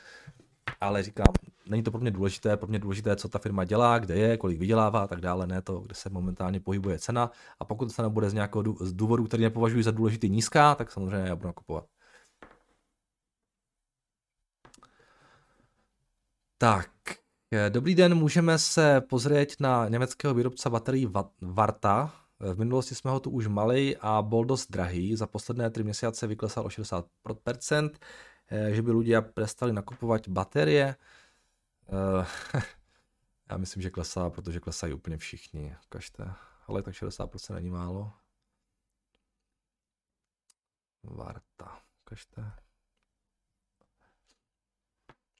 [0.82, 1.34] Ale říkám,
[1.70, 4.59] není to pro mě důležité, pro mě důležité, co ta firma dělá, kde je, kolik
[4.59, 7.32] vydělává a tak dále, ne to, kde se momentálně pohybuje cena.
[7.59, 11.28] A pokud se nebude z nějakého z důvodu, který nepovažuji za důležitý nízká, tak samozřejmě
[11.28, 11.86] já budu nakupovat.
[16.57, 16.89] Tak,
[17.51, 21.07] eh, dobrý den, můžeme se pozrieť na německého výrobce baterií
[21.41, 22.13] Varta.
[22.41, 25.15] Eh, v minulosti jsme ho tu už mali a byl dost drahý.
[25.15, 27.99] Za posledné tři měsíce vyklesal o 60%, eh,
[28.72, 30.95] že by lidé prestali nakupovat baterie.
[33.50, 35.76] Já myslím, že klesá, protože klesají úplně všichni.
[35.86, 36.34] Ukažte.
[36.68, 38.14] Ale tak 60% není málo.
[41.04, 41.82] Varta.
[42.06, 42.52] Ukažte.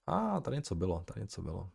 [0.06, 1.72] A ah, tady něco bylo, tady něco bylo.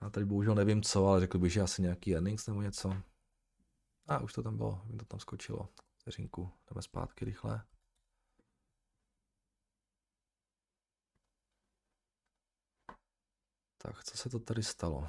[0.00, 2.90] Já tady bohužel nevím co, ale řekl bych, že asi nějaký earnings nebo něco.
[4.06, 5.68] A ah, už to tam bylo, mi to tam skočilo.
[6.06, 7.66] Vteřinku, jdeme zpátky rychle.
[13.78, 15.08] Tak, co se to tady stalo?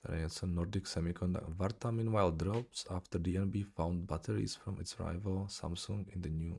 [0.00, 1.54] Tady něco Nordic Semiconductor.
[1.54, 6.58] Varta meanwhile drops after DNB found batteries from its rival Samsung in the new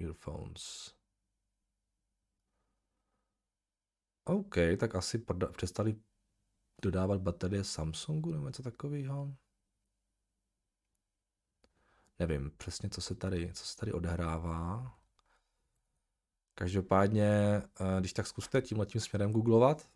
[0.00, 0.94] earphones.
[4.24, 6.00] OK, tak asi přestali
[6.82, 9.36] dodávat baterie Samsungu nebo něco takového.
[12.18, 14.98] Nevím přesně, co se tady, co se tady odehrává.
[16.54, 17.28] Každopádně,
[17.80, 19.88] eh, když tak zkuste tímhle tím směrem googlovat,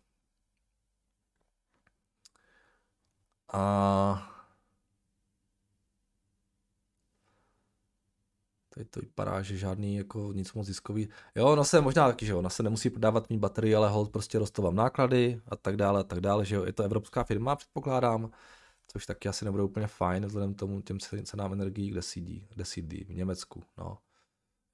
[3.53, 4.30] A
[8.73, 11.09] Tady to vypadá, že žádný jako nic moc ziskový.
[11.35, 14.39] Jo, ono se možná taky, že ona se nemusí prodávat mít baterie, ale hold prostě
[14.39, 17.55] rostou vám náklady a tak dále a tak dále, že jo, je to evropská firma,
[17.55, 18.31] předpokládám,
[18.87, 23.03] což taky asi nebude úplně fajn vzhledem tomu těm cenám energií, kde sídí, kde sídí,
[23.03, 23.97] v Německu, no.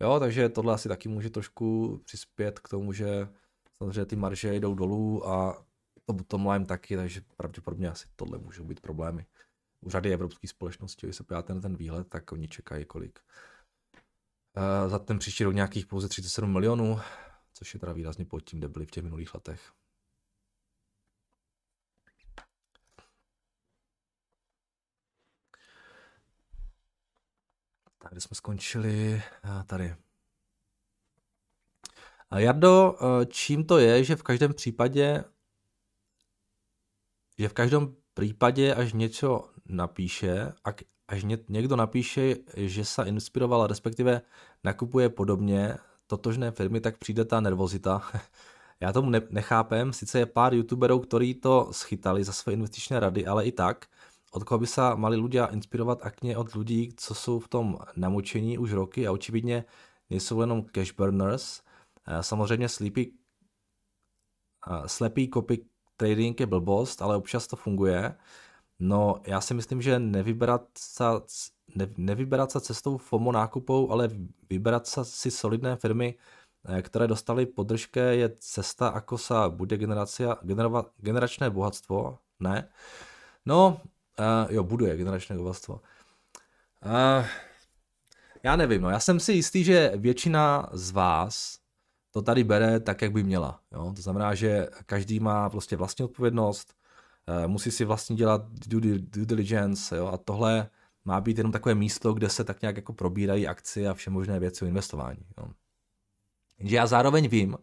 [0.01, 3.27] Jo, takže tohle asi taky může trošku přispět k tomu, že
[3.77, 5.65] samozřejmě ty marže jdou dolů a
[6.05, 9.25] to bottom line taky, takže pravděpodobně asi tohle můžou být problémy.
[9.85, 13.19] U řady evropských společností, když se podíváte na ten výhled, tak oni čekají kolik.
[14.57, 16.99] Uh, za ten příští rok nějakých pouze 37 milionů,
[17.53, 19.71] což je teda výrazně pod tím, kde byli v těch minulých letech.
[27.97, 29.23] Tak, kde jsme skončili?
[29.45, 29.95] Uh, tady.
[32.29, 32.95] A Jardo,
[33.27, 35.23] čím to je, že v každém případě
[37.37, 40.53] že v každém případě, až něco napíše,
[41.07, 44.21] až někdo napíše, že se inspiroval, respektive
[44.63, 45.77] nakupuje podobně
[46.07, 48.01] totožné firmy, tak přijde ta nervozita.
[48.79, 53.45] Já tomu nechápem, sice je pár youtuberů, kteří to schytali za své investičné rady, ale
[53.45, 53.85] i tak,
[54.31, 58.57] od koho by se mali lidé inspirovat akně od lidí, co jsou v tom namočení
[58.57, 59.65] už roky a očividně
[60.09, 61.61] nejsou jenom cash burners.
[62.21, 63.11] Samozřejmě sleepy,
[64.85, 65.65] slepý copy
[65.97, 68.15] trading je blbost, ale občas to funguje.
[68.79, 71.03] No, já si myslím, že nevybrat se,
[71.75, 74.09] ne, nevybrat se cestou FOMO nákupou, ale
[74.49, 76.15] vybrat se si solidné firmy,
[76.69, 79.77] eh, které dostali podržke, je cesta, jako se bude
[80.41, 82.69] generovat generačné bohatstvo, ne?
[83.45, 83.81] No,
[84.19, 85.81] uh, jo, buduje generačné bohatstvo.
[86.85, 87.25] Uh,
[88.43, 91.59] já nevím, no, já jsem si jistý, že většina z vás
[92.11, 93.59] to tady bere tak, jak by měla.
[93.71, 93.93] Jo?
[93.95, 96.73] To znamená, že každý má prostě vlastní odpovědnost,
[97.47, 100.07] musí si vlastně dělat due, due diligence jo?
[100.07, 100.69] a tohle
[101.05, 104.39] má být jenom takové místo, kde se tak nějak jako probírají akcie a vše možné
[104.39, 105.25] věci o investování.
[105.37, 105.47] Jo?
[106.59, 107.57] Jenže já zároveň vím,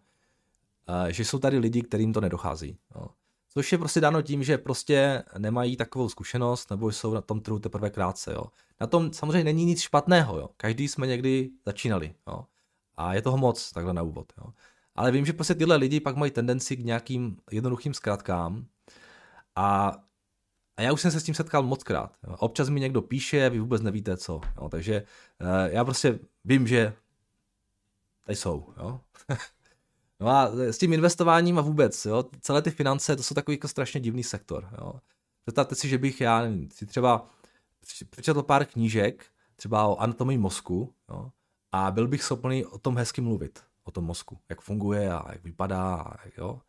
[0.88, 2.78] eh, že jsou tady lidi, kterým to nedochází.
[2.94, 3.06] Jo?
[3.48, 7.58] Což je prostě dáno tím, že prostě nemají takovou zkušenost nebo jsou na tom trhu
[7.58, 8.32] teprve krátce.
[8.32, 8.44] Jo?
[8.80, 10.38] Na tom samozřejmě není nic špatného.
[10.38, 10.50] Jo?
[10.56, 12.14] Každý jsme někdy začínali.
[12.28, 12.44] Jo?
[12.96, 14.32] A je toho moc takhle na úvod.
[14.38, 14.46] Jo.
[14.94, 18.66] Ale vím, že prostě tyhle lidi pak mají tendenci k nějakým jednoduchým zkratkám
[19.56, 19.92] a,
[20.76, 22.16] a já už jsem se s tím setkal moc krát.
[22.26, 22.36] Jo.
[22.38, 24.40] Občas mi někdo píše, vy vůbec nevíte co.
[24.60, 24.68] Jo.
[24.68, 25.02] Takže
[25.40, 26.92] uh, já prostě vím, že
[28.24, 28.74] tady jsou.
[28.76, 29.00] Jo.
[30.20, 33.68] no a s tím investováním a vůbec, jo, celé ty finance, to jsou takový jako
[33.68, 34.68] strašně divný sektor.
[34.80, 34.92] Jo.
[35.44, 37.30] Představte si, že bych já nevím, si třeba
[38.10, 39.26] přečetl pár knížek,
[39.56, 41.30] třeba o anatomii mozku, jo,
[41.72, 45.44] a byl bych schopný o tom hezky mluvit, o tom mozku, jak funguje a jak
[45.44, 46.60] vypadá, a jo.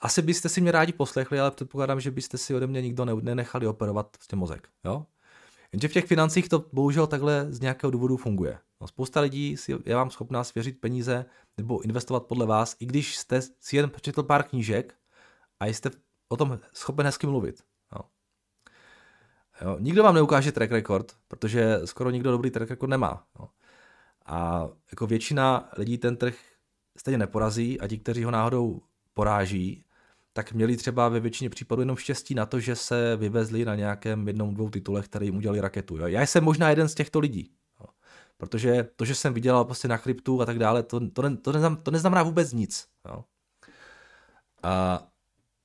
[0.00, 3.66] Asi byste si mě rádi poslechli, ale předpokládám, že byste si ode mě nikdo nenechali
[3.66, 5.06] operovat prostě mozek, jo.
[5.72, 8.58] Jenže v těch financích to bohužel takhle z nějakého důvodu funguje.
[8.80, 11.24] No, spousta lidí si je vám schopná svěřit peníze
[11.56, 14.94] nebo investovat podle vás, i když jste si jen přečetl pár knížek
[15.60, 15.90] a jste
[16.28, 17.62] o tom schopen hezky mluvit.
[17.96, 18.00] Jo.
[19.60, 19.76] Jo.
[19.78, 23.26] Nikdo vám neukáže track record, protože skoro nikdo dobrý track record nemá.
[23.38, 23.48] Jo.
[24.26, 26.34] A jako většina lidí ten trh
[26.98, 28.82] stejně neporazí a ti, kteří ho náhodou
[29.14, 29.84] poráží,
[30.38, 34.26] tak měli třeba ve většině případů jenom štěstí na to, že se vyvezli na nějakém
[34.26, 35.96] jednom, dvou titulech, které jim udělali raketu.
[35.96, 36.06] Jo.
[36.06, 37.52] Já jsem možná jeden z těchto lidí.
[37.80, 37.86] Jo.
[38.36, 41.82] Protože to, že jsem vydělal prostě na kryptu a tak dále, to, to, to, neznamená,
[41.82, 42.86] to neznamená vůbec nic.
[43.08, 43.24] Jo.
[44.62, 45.02] A,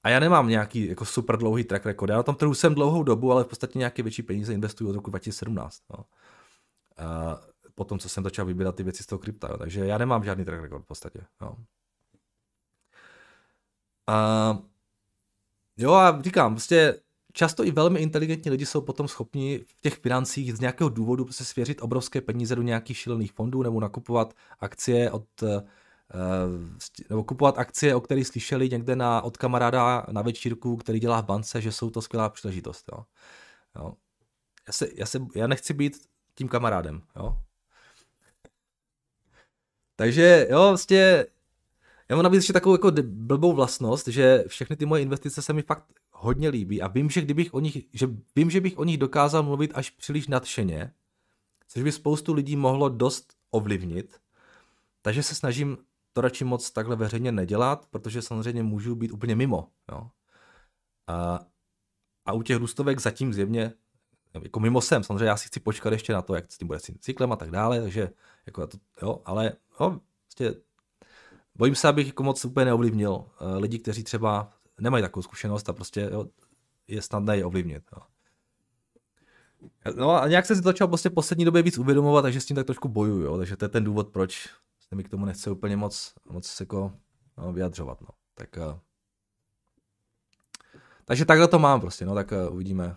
[0.04, 2.10] a já nemám nějaký jako super dlouhý track record.
[2.10, 4.96] Já na tom trhu jsem dlouhou dobu, ale v podstatě nějaké větší peníze investuju od
[4.96, 5.82] roku 2017.
[5.98, 6.04] Jo.
[6.98, 7.40] A
[7.76, 9.48] po tom, co jsem začal vybírat ty věci z toho krypta.
[9.52, 9.58] Jo.
[9.58, 11.20] Takže já nemám žádný track record v podstatě.
[11.42, 11.56] Jo.
[14.08, 14.58] A
[15.78, 17.00] jo a říkám, prostě
[17.34, 21.44] často i velmi inteligentní lidi jsou potom schopni v těch financích z nějakého důvodu prostě
[21.46, 25.50] svěřit obrovské peníze do nějakých šílených fondů nebo nakupovat akcie od uh,
[27.10, 31.26] nebo kupovat akcie, o kterých slyšeli někde na, od kamaráda na večírku, který dělá v
[31.26, 32.90] bance, že jsou to skvělá příležitost.
[32.92, 33.06] Jo.
[33.76, 33.94] Jo.
[34.68, 35.98] Já, se, já, se, já nechci být
[36.36, 37.02] tím kamarádem.
[37.16, 37.38] Jo.
[39.96, 41.26] Takže jo, vlastně
[42.10, 45.62] já mám navíc ještě takovou jako blbou vlastnost, že všechny ty moje investice se mi
[45.62, 48.98] fakt hodně líbí a vím, že kdybych o nich, že vím, že bych o nich
[48.98, 50.94] dokázal mluvit až příliš nadšeně,
[51.68, 54.20] což by spoustu lidí mohlo dost ovlivnit,
[55.02, 55.78] takže se snažím
[56.14, 59.70] to radši moc takhle veřejně nedělat, protože samozřejmě můžu být úplně mimo.
[59.92, 60.10] Jo.
[61.08, 61.40] A,
[62.26, 63.74] a u těch růstovek zatím zjevně
[64.42, 66.80] jako mimo jsem, samozřejmě já si chci počkat ještě na to, jak s tím bude
[66.80, 68.10] s tím cyklem a tak dále, takže
[68.46, 70.56] jako to, jo, ale jo, prostě
[71.56, 73.28] bojím se, abych jako moc úplně neovlivnil uh,
[73.58, 74.50] lidi, kteří třeba
[74.80, 76.26] nemají takovou zkušenost a prostě jo,
[76.88, 77.84] je snadné je ovlivnit.
[77.96, 78.02] Jo.
[79.96, 82.66] No a nějak se si začal prostě poslední době víc uvědomovat, takže s tím tak
[82.66, 84.50] trošku bojuju, jo, takže to je ten důvod, proč
[84.90, 86.94] se mi k tomu nechce úplně moc, moc jako
[87.38, 88.08] no, vyjadřovat, no.
[88.36, 88.80] Tak, uh,
[91.06, 92.96] takže takhle to mám prostě, no, tak uh, uvidíme.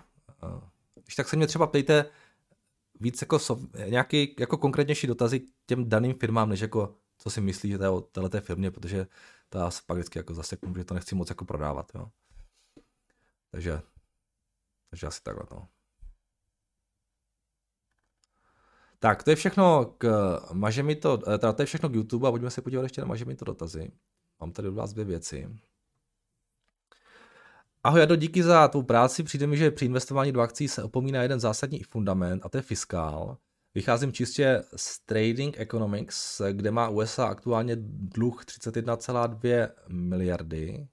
[1.03, 2.05] Když tak se mě třeba ptejte
[3.01, 3.39] víc jako
[3.89, 7.85] nějaký jako konkrétnější dotazy k těm daným firmám, než jako co si myslí, že to
[7.85, 9.07] je o této firmě, protože
[9.49, 12.11] to já se pak vždycky jako zaseknu, že to nechci moc jako prodávat, jo.
[13.51, 13.83] Takže,
[14.91, 15.69] takže asi takhle, no.
[18.99, 20.09] Tak, to je všechno k
[20.53, 23.01] maže mi to, eh, teda to je všechno k YouTube a pojďme se podívat ještě
[23.01, 23.93] na maže mi to dotazy.
[24.41, 25.49] Mám tady od vás dvě věci.
[27.85, 29.23] Ahoj Jado, díky za tvou práci.
[29.23, 32.63] Přijde mi, že při investování do akcí se opomíná jeden zásadní fundament a to je
[32.63, 33.37] fiskál.
[33.77, 40.89] Vycházím čistě z Trading Economics, kde má USA aktuálně dluh 31,2 miliardy.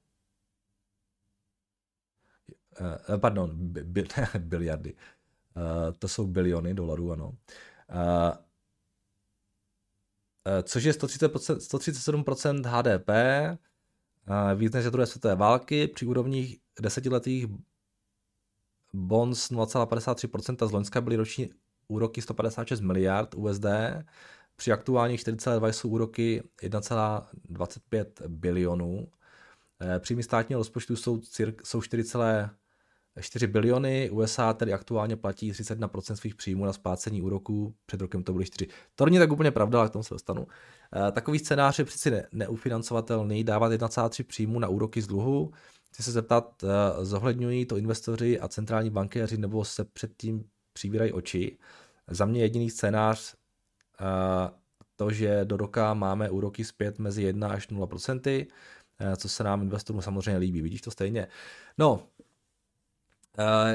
[3.14, 4.06] Eh, pardon, bi,
[4.40, 4.96] biliardy.
[4.96, 7.38] Eh, to jsou biliony dolarů, ano.
[7.90, 8.38] Eh,
[10.64, 13.10] což je 130%, 137% HDP,
[14.56, 17.46] víc než druhé světové války, při úrovních desetiletých
[18.94, 21.50] bonds 0,53% z Loňska byly roční
[21.88, 23.66] úroky 156 miliard USD,
[24.56, 29.08] při aktuálních 4,2 jsou úroky 1,25 bilionů.
[29.82, 31.22] Eh, příjmy státního rozpočtu jsou,
[31.64, 38.24] jsou 4,4 biliony, USA tedy aktuálně platí 31% svých příjmů na splácení úroků, před rokem
[38.24, 38.68] to byly 4.
[38.96, 40.48] To není tak úplně pravda, ale k tomu se dostanu.
[40.96, 45.52] Eh, takový scénář je přeci ne, neufinancovatelný, dávat 1,3 příjmu na úroky z dluhu.
[45.92, 51.58] Chci se zeptat, eh, zohledňují to investoři a centrální bankéři nebo se předtím přivírají oči.
[52.08, 53.36] Za mě jediný scénář
[54.96, 58.48] to, že do roka máme úroky zpět mezi 1 až 0%,
[59.18, 60.62] co se nám investorům samozřejmě líbí.
[60.62, 61.28] Vidíš to stejně?
[61.78, 62.00] No, uh,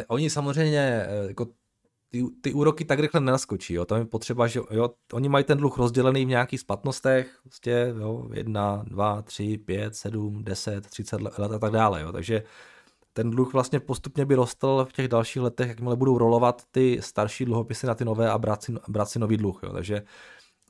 [0.08, 1.46] oni samozřejmě jako
[2.08, 3.84] ty, ty úroky tak rychle nenaskočí, jo.
[3.84, 8.28] tam je potřeba, že jo, oni mají ten dluh rozdělený v nějakých splatnostech, prostě, jo,
[8.32, 12.12] 1, 2, 3, 5, 7, 10, 30 let a tak dále, jo.
[12.12, 12.42] takže
[13.12, 17.44] ten dluh vlastně postupně by rostl v těch dalších letech, jakmile budou rolovat ty starší
[17.44, 19.60] dluhopisy na ty nové a brát si, brát si nový dluh.
[19.62, 19.72] Jo.
[19.72, 20.02] Takže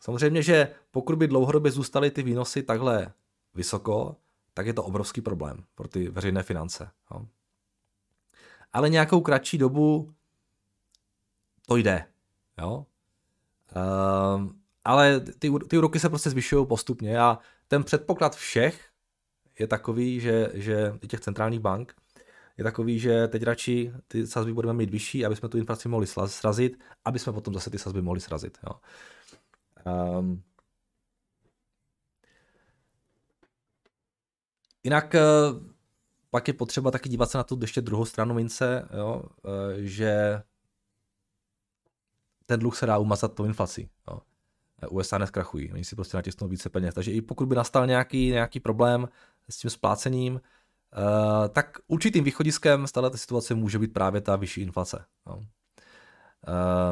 [0.00, 3.12] samozřejmě, že pokud by dlouhodobě zůstaly ty výnosy takhle
[3.54, 4.16] vysoko,
[4.54, 6.90] tak je to obrovský problém pro ty veřejné finance.
[7.10, 7.26] Jo.
[8.72, 10.14] Ale nějakou kratší dobu
[11.66, 12.04] to jde.
[12.58, 12.86] Jo.
[14.36, 18.88] Um, ale ty, ty úroky se prostě zvyšují postupně a ten předpoklad všech
[19.58, 21.94] je takový, že, že i těch centrálních bank,
[22.58, 26.06] je takový, že teď radši ty sazby budeme mít vyšší, aby jsme tu inflaci mohli
[26.26, 28.58] srazit, aby jsme potom zase ty sazby mohli srazit.
[28.66, 28.80] Jo.
[30.18, 30.42] Um,
[34.84, 35.20] jinak eh,
[36.30, 40.42] pak je potřeba taky dívat se na tu ještě druhou stranu mince, jo, eh, že
[42.46, 43.90] ten dluh se dá umazat tou inflací.
[44.10, 44.20] Jo.
[44.90, 46.94] USA neskrachují, oni si prostě natisnou více peněz.
[46.94, 49.08] Takže i pokud by nastal nějaký, nějaký problém
[49.48, 50.40] s tím splácením,
[51.48, 55.04] tak určitým východiskem z této situace může být právě ta vyšší inflace.
[55.26, 55.46] No.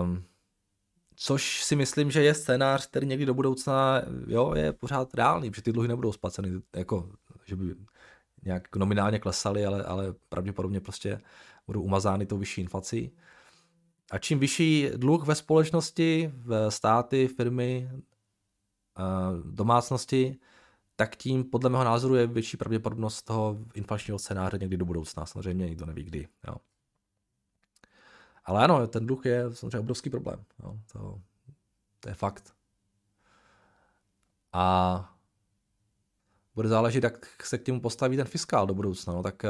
[0.03, 0.25] Um,
[1.15, 5.63] což si myslím, že je scénář, který někdy do budoucna jo, je pořád reálný, protože
[5.63, 7.11] ty dluhy nebudou splaceny, jako,
[7.45, 7.75] že by
[8.45, 11.21] nějak nominálně klesaly, ale, ale pravděpodobně prostě
[11.67, 13.17] budou umazány tou vyšší inflací.
[14.11, 17.91] A čím vyšší dluh ve společnosti, v státy, firmy,
[19.45, 20.39] domácnosti,
[20.97, 25.27] tak tím podle mého názoru je větší pravděpodobnost toho inflačního scénáře někdy do budoucna.
[25.27, 26.29] Samozřejmě nikdo neví kdy.
[26.49, 26.57] Jo.
[28.45, 30.45] Ale ano, ten dluh je samozřejmě obrovský problém.
[30.63, 30.79] Jo.
[30.93, 31.21] To,
[32.01, 32.55] to je fakt.
[34.53, 35.17] A
[36.55, 39.13] bude záležet, jak se k němu postaví ten fiskál do budoucna.
[39.13, 39.43] No, tak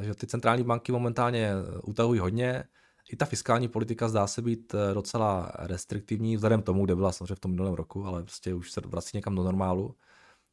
[0.00, 1.52] že ty centrální banky momentálně
[1.82, 2.64] utahují hodně,
[3.08, 7.34] i ta fiskální politika zdá se být eh, docela restriktivní, vzhledem tomu, kde byla samozřejmě
[7.34, 9.96] v tom minulém roku, ale prostě už se vrací někam do normálu.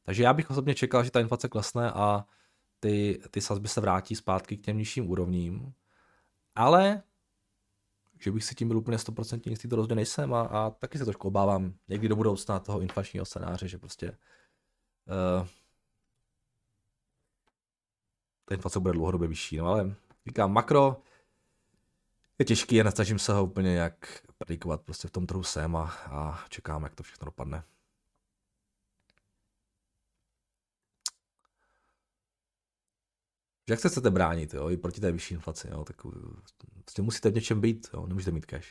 [0.06, 2.26] Takže já bych osobně čekal, že ta inflace klesne a
[2.80, 5.74] ty, ty sazby se vrátí zpátky k těm nižším úrovním.
[6.56, 7.04] Ale
[8.20, 11.06] že bych si tím byl úplně 100% jistý, to rozhodně nejsem a, a taky se
[11.06, 15.48] trošku obávám někdy do budoucna toho inflačního scénáře, že prostě uh,
[18.46, 19.58] ta inflace bude dlouhodobě vyšší.
[19.58, 19.96] No ale
[20.28, 21.02] říkám, makro,
[22.40, 25.84] je těžký, jen snažím se ho úplně jak predikovat, prostě v tom trhu jsem a,
[26.12, 27.64] a čekám, jak to všechno dopadne.
[33.70, 35.96] Jak se chcete bránit, jo, i proti té vyšší inflaci, jo, tak
[36.84, 38.68] prostě musíte v něčem být, jo, nemůžete mít cash.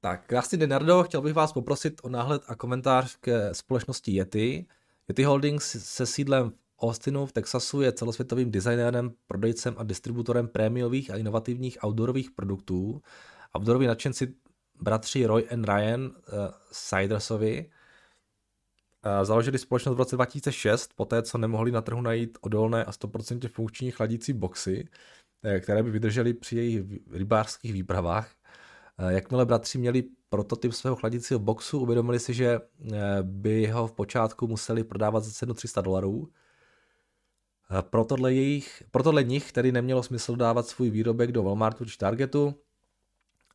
[0.00, 1.02] Tak, krásný den, Nardo.
[1.02, 4.66] Chtěl bych vás poprosit o náhled a komentář ke společnosti Yeti.
[5.08, 11.10] Yeti Holdings se sídlem v Austinu v Texasu je celosvětovým designérem, prodejcem a distributorem prémiových
[11.10, 13.02] a inovativních outdoorových produktů.
[13.56, 14.34] Outdooroví nadšenci
[14.80, 16.12] bratři Roy and Ryan uh,
[16.72, 17.77] Sidersovi uh,
[19.22, 23.90] založili společnost v roce 2006, poté co nemohli na trhu najít odolné a 100% funkční
[23.90, 28.30] chladící boxy, uh, které by vydržely při jejich rybářských výpravách.
[29.08, 32.60] Jakmile bratři měli prototyp svého chladícího boxu, uvědomili si, že
[33.22, 36.28] by ho v počátku museli prodávat za cenu 300 dolarů,
[37.90, 42.54] pro tohle, jejich, pro nich tedy nemělo smysl dávat svůj výrobek do Walmartu či Targetu,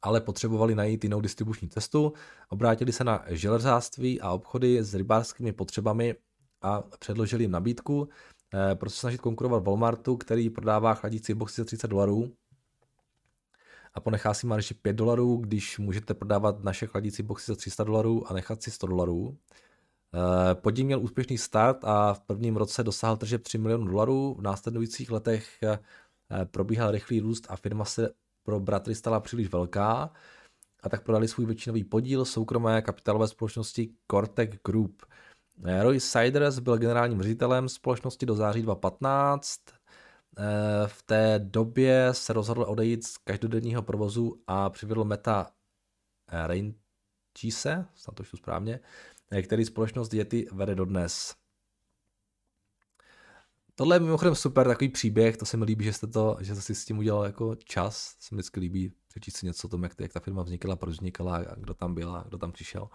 [0.03, 2.13] ale potřebovali najít jinou distribuční cestu,
[2.49, 6.15] obrátili se na železářství a obchody s rybářskými potřebami
[6.61, 8.09] a předložili jim nabídku,
[8.53, 12.33] eh, proč snažit konkurovat Walmartu, který prodává chladící boxy za 30 dolarů
[13.93, 18.31] a ponechá si marži 5 dolarů, když můžete prodávat naše chladící boxy za 300 dolarů
[18.31, 19.37] a nechat si 100 dolarů.
[20.15, 24.35] Eh, podnik měl úspěšný start a v prvním roce dosáhl tržeb 3 milionů dolarů.
[24.39, 25.79] V následujících letech eh,
[26.45, 28.09] probíhal rychlý růst a firma se
[28.43, 30.13] pro bratry stala příliš velká
[30.83, 35.05] a tak prodali svůj většinový podíl soukromé kapitálové společnosti Cortec Group.
[35.65, 39.59] Eh, Roy Siders byl generálním ředitelem společnosti do září 2015.
[40.87, 45.51] V té době se rozhodl odejít z každodenního provozu a přivedl Meta
[46.31, 48.79] Rainchise, snad to správně,
[49.33, 51.35] Eh, který společnost Yeti vede dodnes.
[53.75, 56.61] Tohle je mimochodem super takový příběh, to se mi líbí, že jste to, že jste
[56.61, 59.83] si s tím udělal jako čas, se mi vždycky líbí přečíst si něco o tom,
[59.83, 62.89] jak, jak ta firma vznikala, proč vznikala, a kdo tam byl a kdo tam přišel.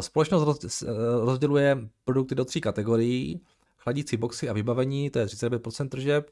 [0.00, 0.86] Společnost eh,
[1.24, 3.40] rozděluje produkty do tří kategorií.
[3.78, 6.30] Chladící boxy a vybavení, to je 39% tržeb,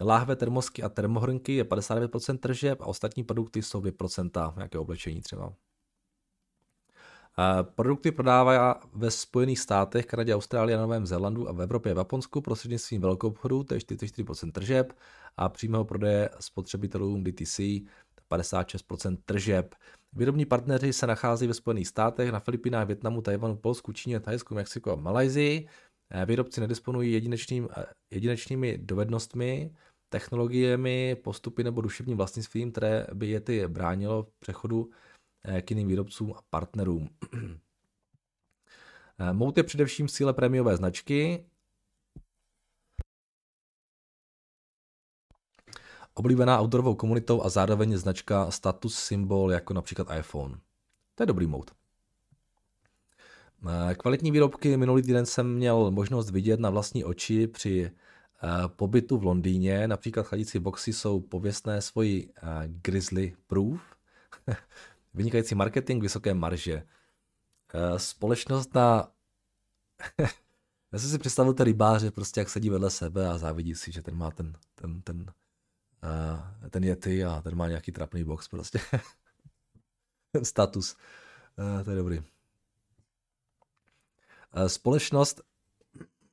[0.00, 5.52] láhve, termosky a termohrnky je 59% tržeb a ostatní produkty jsou 2% nějaké oblečení třeba.
[7.62, 12.40] Produkty prodává ve Spojených státech, Kanadě, Austrálii Novém Zélandu a v Evropě a v Japonsku
[12.40, 14.92] prostřednictvím velkou obchodu, to je 44% tržeb
[15.36, 17.60] a přímého prodeje spotřebitelům DTC
[18.30, 19.74] 56% tržeb.
[20.12, 24.90] Výrobní partneři se nachází ve Spojených státech, na Filipínách, Větnamu, Tajvanu, Polsku, Číně, Thajsku, Mexiku
[24.90, 25.68] a Malajzii.
[26.26, 27.68] Výrobci nedisponují jedinečným,
[28.10, 29.74] jedinečnými dovednostmi,
[30.08, 35.07] technologiemi, postupy nebo duševním vlastnictvím, které by je ty bránilo v přechodu Eh,
[35.62, 37.08] k jiným výrobcům a partnerům.
[39.20, 41.44] Eh, Mout je především síle prémiové značky.
[46.14, 50.58] Oblíbená outdoorovou komunitou a zároveň značka status symbol jako například iPhone.
[51.14, 51.70] To je dobrý Mout.
[53.68, 57.90] Eh, kvalitní výrobky minulý týden jsem měl možnost vidět na vlastní oči při
[58.66, 59.88] pobytu v Londýně.
[59.88, 62.32] Například chladící boxy jsou pověstné svoji
[62.66, 63.80] Grizzly Proof.
[65.18, 66.82] Vynikající marketing, vysoké marže.
[67.74, 69.12] Eh, společnost na...
[70.92, 74.02] Já jsem si představil ty rybáře, prostě jak sedí vedle sebe a závidí si, že
[74.02, 75.32] ten má ten, ten, ten
[76.02, 78.80] Uh, ten ty a ten má nějaký trapný box prostě.
[80.42, 80.96] Status.
[81.56, 82.18] Uh, to je dobrý.
[82.18, 82.24] Uh,
[84.66, 85.40] společnost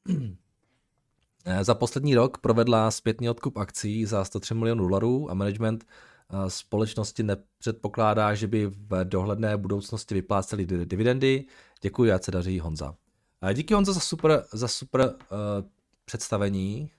[1.61, 5.85] za poslední rok provedla zpětný odkup akcí za 103 milionů dolarů a management
[6.47, 11.45] společnosti nepředpokládá, že by v dohledné budoucnosti vypláceli dividendy.
[11.81, 12.95] Děkuji, ať se daří Honza.
[13.53, 15.17] Díky Honza za super, za super uh,
[16.05, 16.91] představení.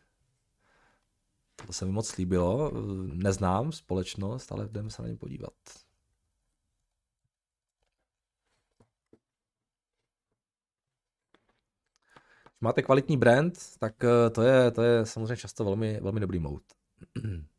[1.67, 2.73] To se mi moc líbilo.
[3.07, 5.53] Neznám společnost, ale jdeme se na ně podívat.
[12.57, 16.39] Když máte kvalitní brand, tak eh, to je, to je samozřejmě často velmi, velmi dobrý
[16.39, 16.65] mode.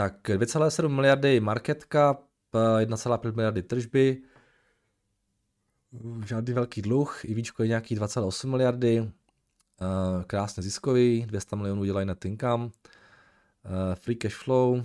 [0.00, 4.22] tak 2,7 miliardy market cap, 1,5 miliardy tržby,
[6.26, 9.12] žádný velký dluh, i víčko je nějaký 2,8 miliardy,
[10.26, 12.70] krásně ziskový, 200 milionů dělají net income,
[13.94, 14.82] free cash flow,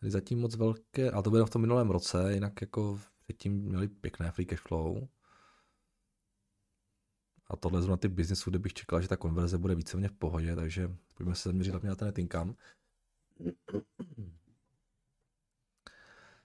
[0.00, 3.88] tady zatím moc velké, ale to bylo v tom minulém roce, jinak jako předtím měli
[3.88, 5.08] pěkné free cash flow.
[7.46, 10.56] A tohle zrovna ty biznesu, kde bych čekal, že ta konverze bude víceméně v pohodě,
[10.56, 12.54] takže pojďme se zaměřit hlavně na ten income.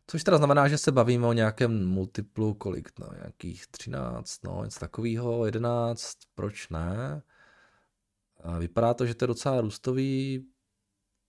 [0.08, 4.80] Což teda znamená, že se bavíme o nějakém multiplu, kolik, no, nějakých 13, no, něco
[4.80, 7.22] takového, 11, proč ne?
[8.44, 10.46] A vypadá to, že to je docela růstový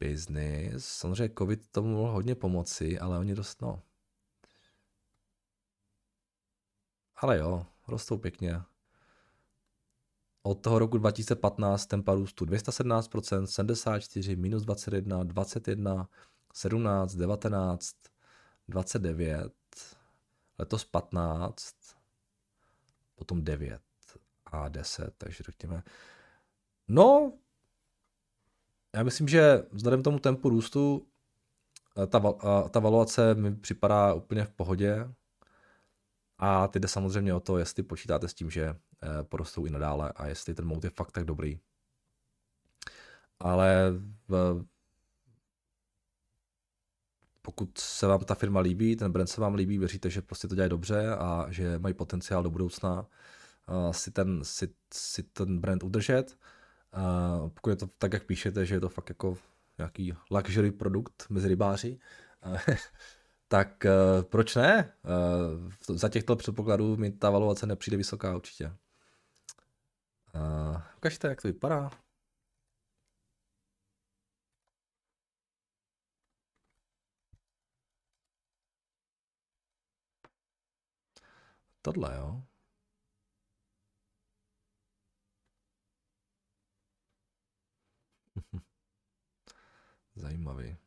[0.00, 0.86] business.
[0.86, 3.82] Samozřejmě covid tomu mohl hodně pomoci, ale oni dost, no.
[7.16, 8.62] Ale jo, rostou pěkně.
[10.42, 16.08] Od toho roku 2015 tempa růstu 217%, 74, minus 21, 21,
[16.54, 17.96] 17, 19,
[18.68, 19.52] 29,
[20.58, 21.76] letos 15,
[23.14, 23.80] potom 9
[24.46, 25.82] a 10, takže řekněme.
[26.88, 27.32] No,
[28.96, 31.06] já myslím, že vzhledem tomu tempu růstu
[32.02, 35.08] eh, ta, eh, ta valuace mi připadá úplně v pohodě.
[36.44, 38.76] A teď jde samozřejmě o to, jestli počítáte s tím, že eh,
[39.22, 41.58] porostou i nadále a jestli ten mout je fakt tak dobrý.
[43.40, 43.92] Ale
[44.28, 44.64] v,
[47.42, 50.54] pokud se vám ta firma líbí, ten brand se vám líbí, věříte, že prostě to
[50.54, 53.06] dělají dobře a že mají potenciál do budoucna
[53.90, 56.36] si ten, si, si ten brand udržet,
[56.96, 59.38] Uh, pokud je to tak, jak píšete, že je to fakt jako
[59.78, 61.98] nějaký luxury produkt mezi rybáři,
[63.52, 64.92] tak uh, proč ne?
[65.88, 68.76] Uh, za těchto předpokladů mi ta valuace nepřijde vysoká určitě.
[70.34, 71.90] Uh, ukažte, jak to vypadá.
[81.82, 82.42] Tohle, jo.
[90.16, 90.81] Zajímavý.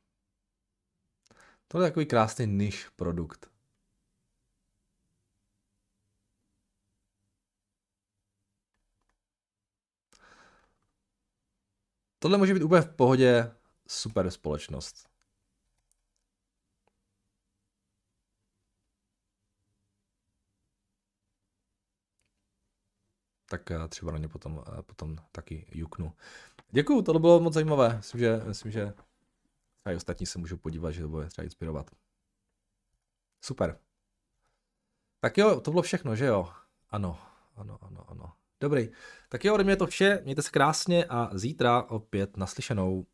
[1.68, 3.56] Tohle je takový krásný niž produkt.
[12.20, 13.52] Tohle může být úplně v pohodě
[13.88, 15.10] super společnost.
[23.50, 26.14] Tak třeba na ně potom, potom taky juknu.
[26.72, 27.98] Děkuju, to bylo moc zajímavé.
[27.98, 28.94] Myslím, že, myslím, že
[29.86, 31.92] a i ostatní se můžou podívat, že to bude třeba inspirovat.
[33.42, 33.80] Super.
[35.20, 36.50] Tak jo, to bylo všechno, že jo?
[36.90, 37.20] Ano,
[37.56, 38.34] ano, ano, ano.
[38.62, 38.90] Dobrý.
[39.30, 43.06] Tak jo, ode mě to vše, mějte se krásně a zítra opět naslyšenou.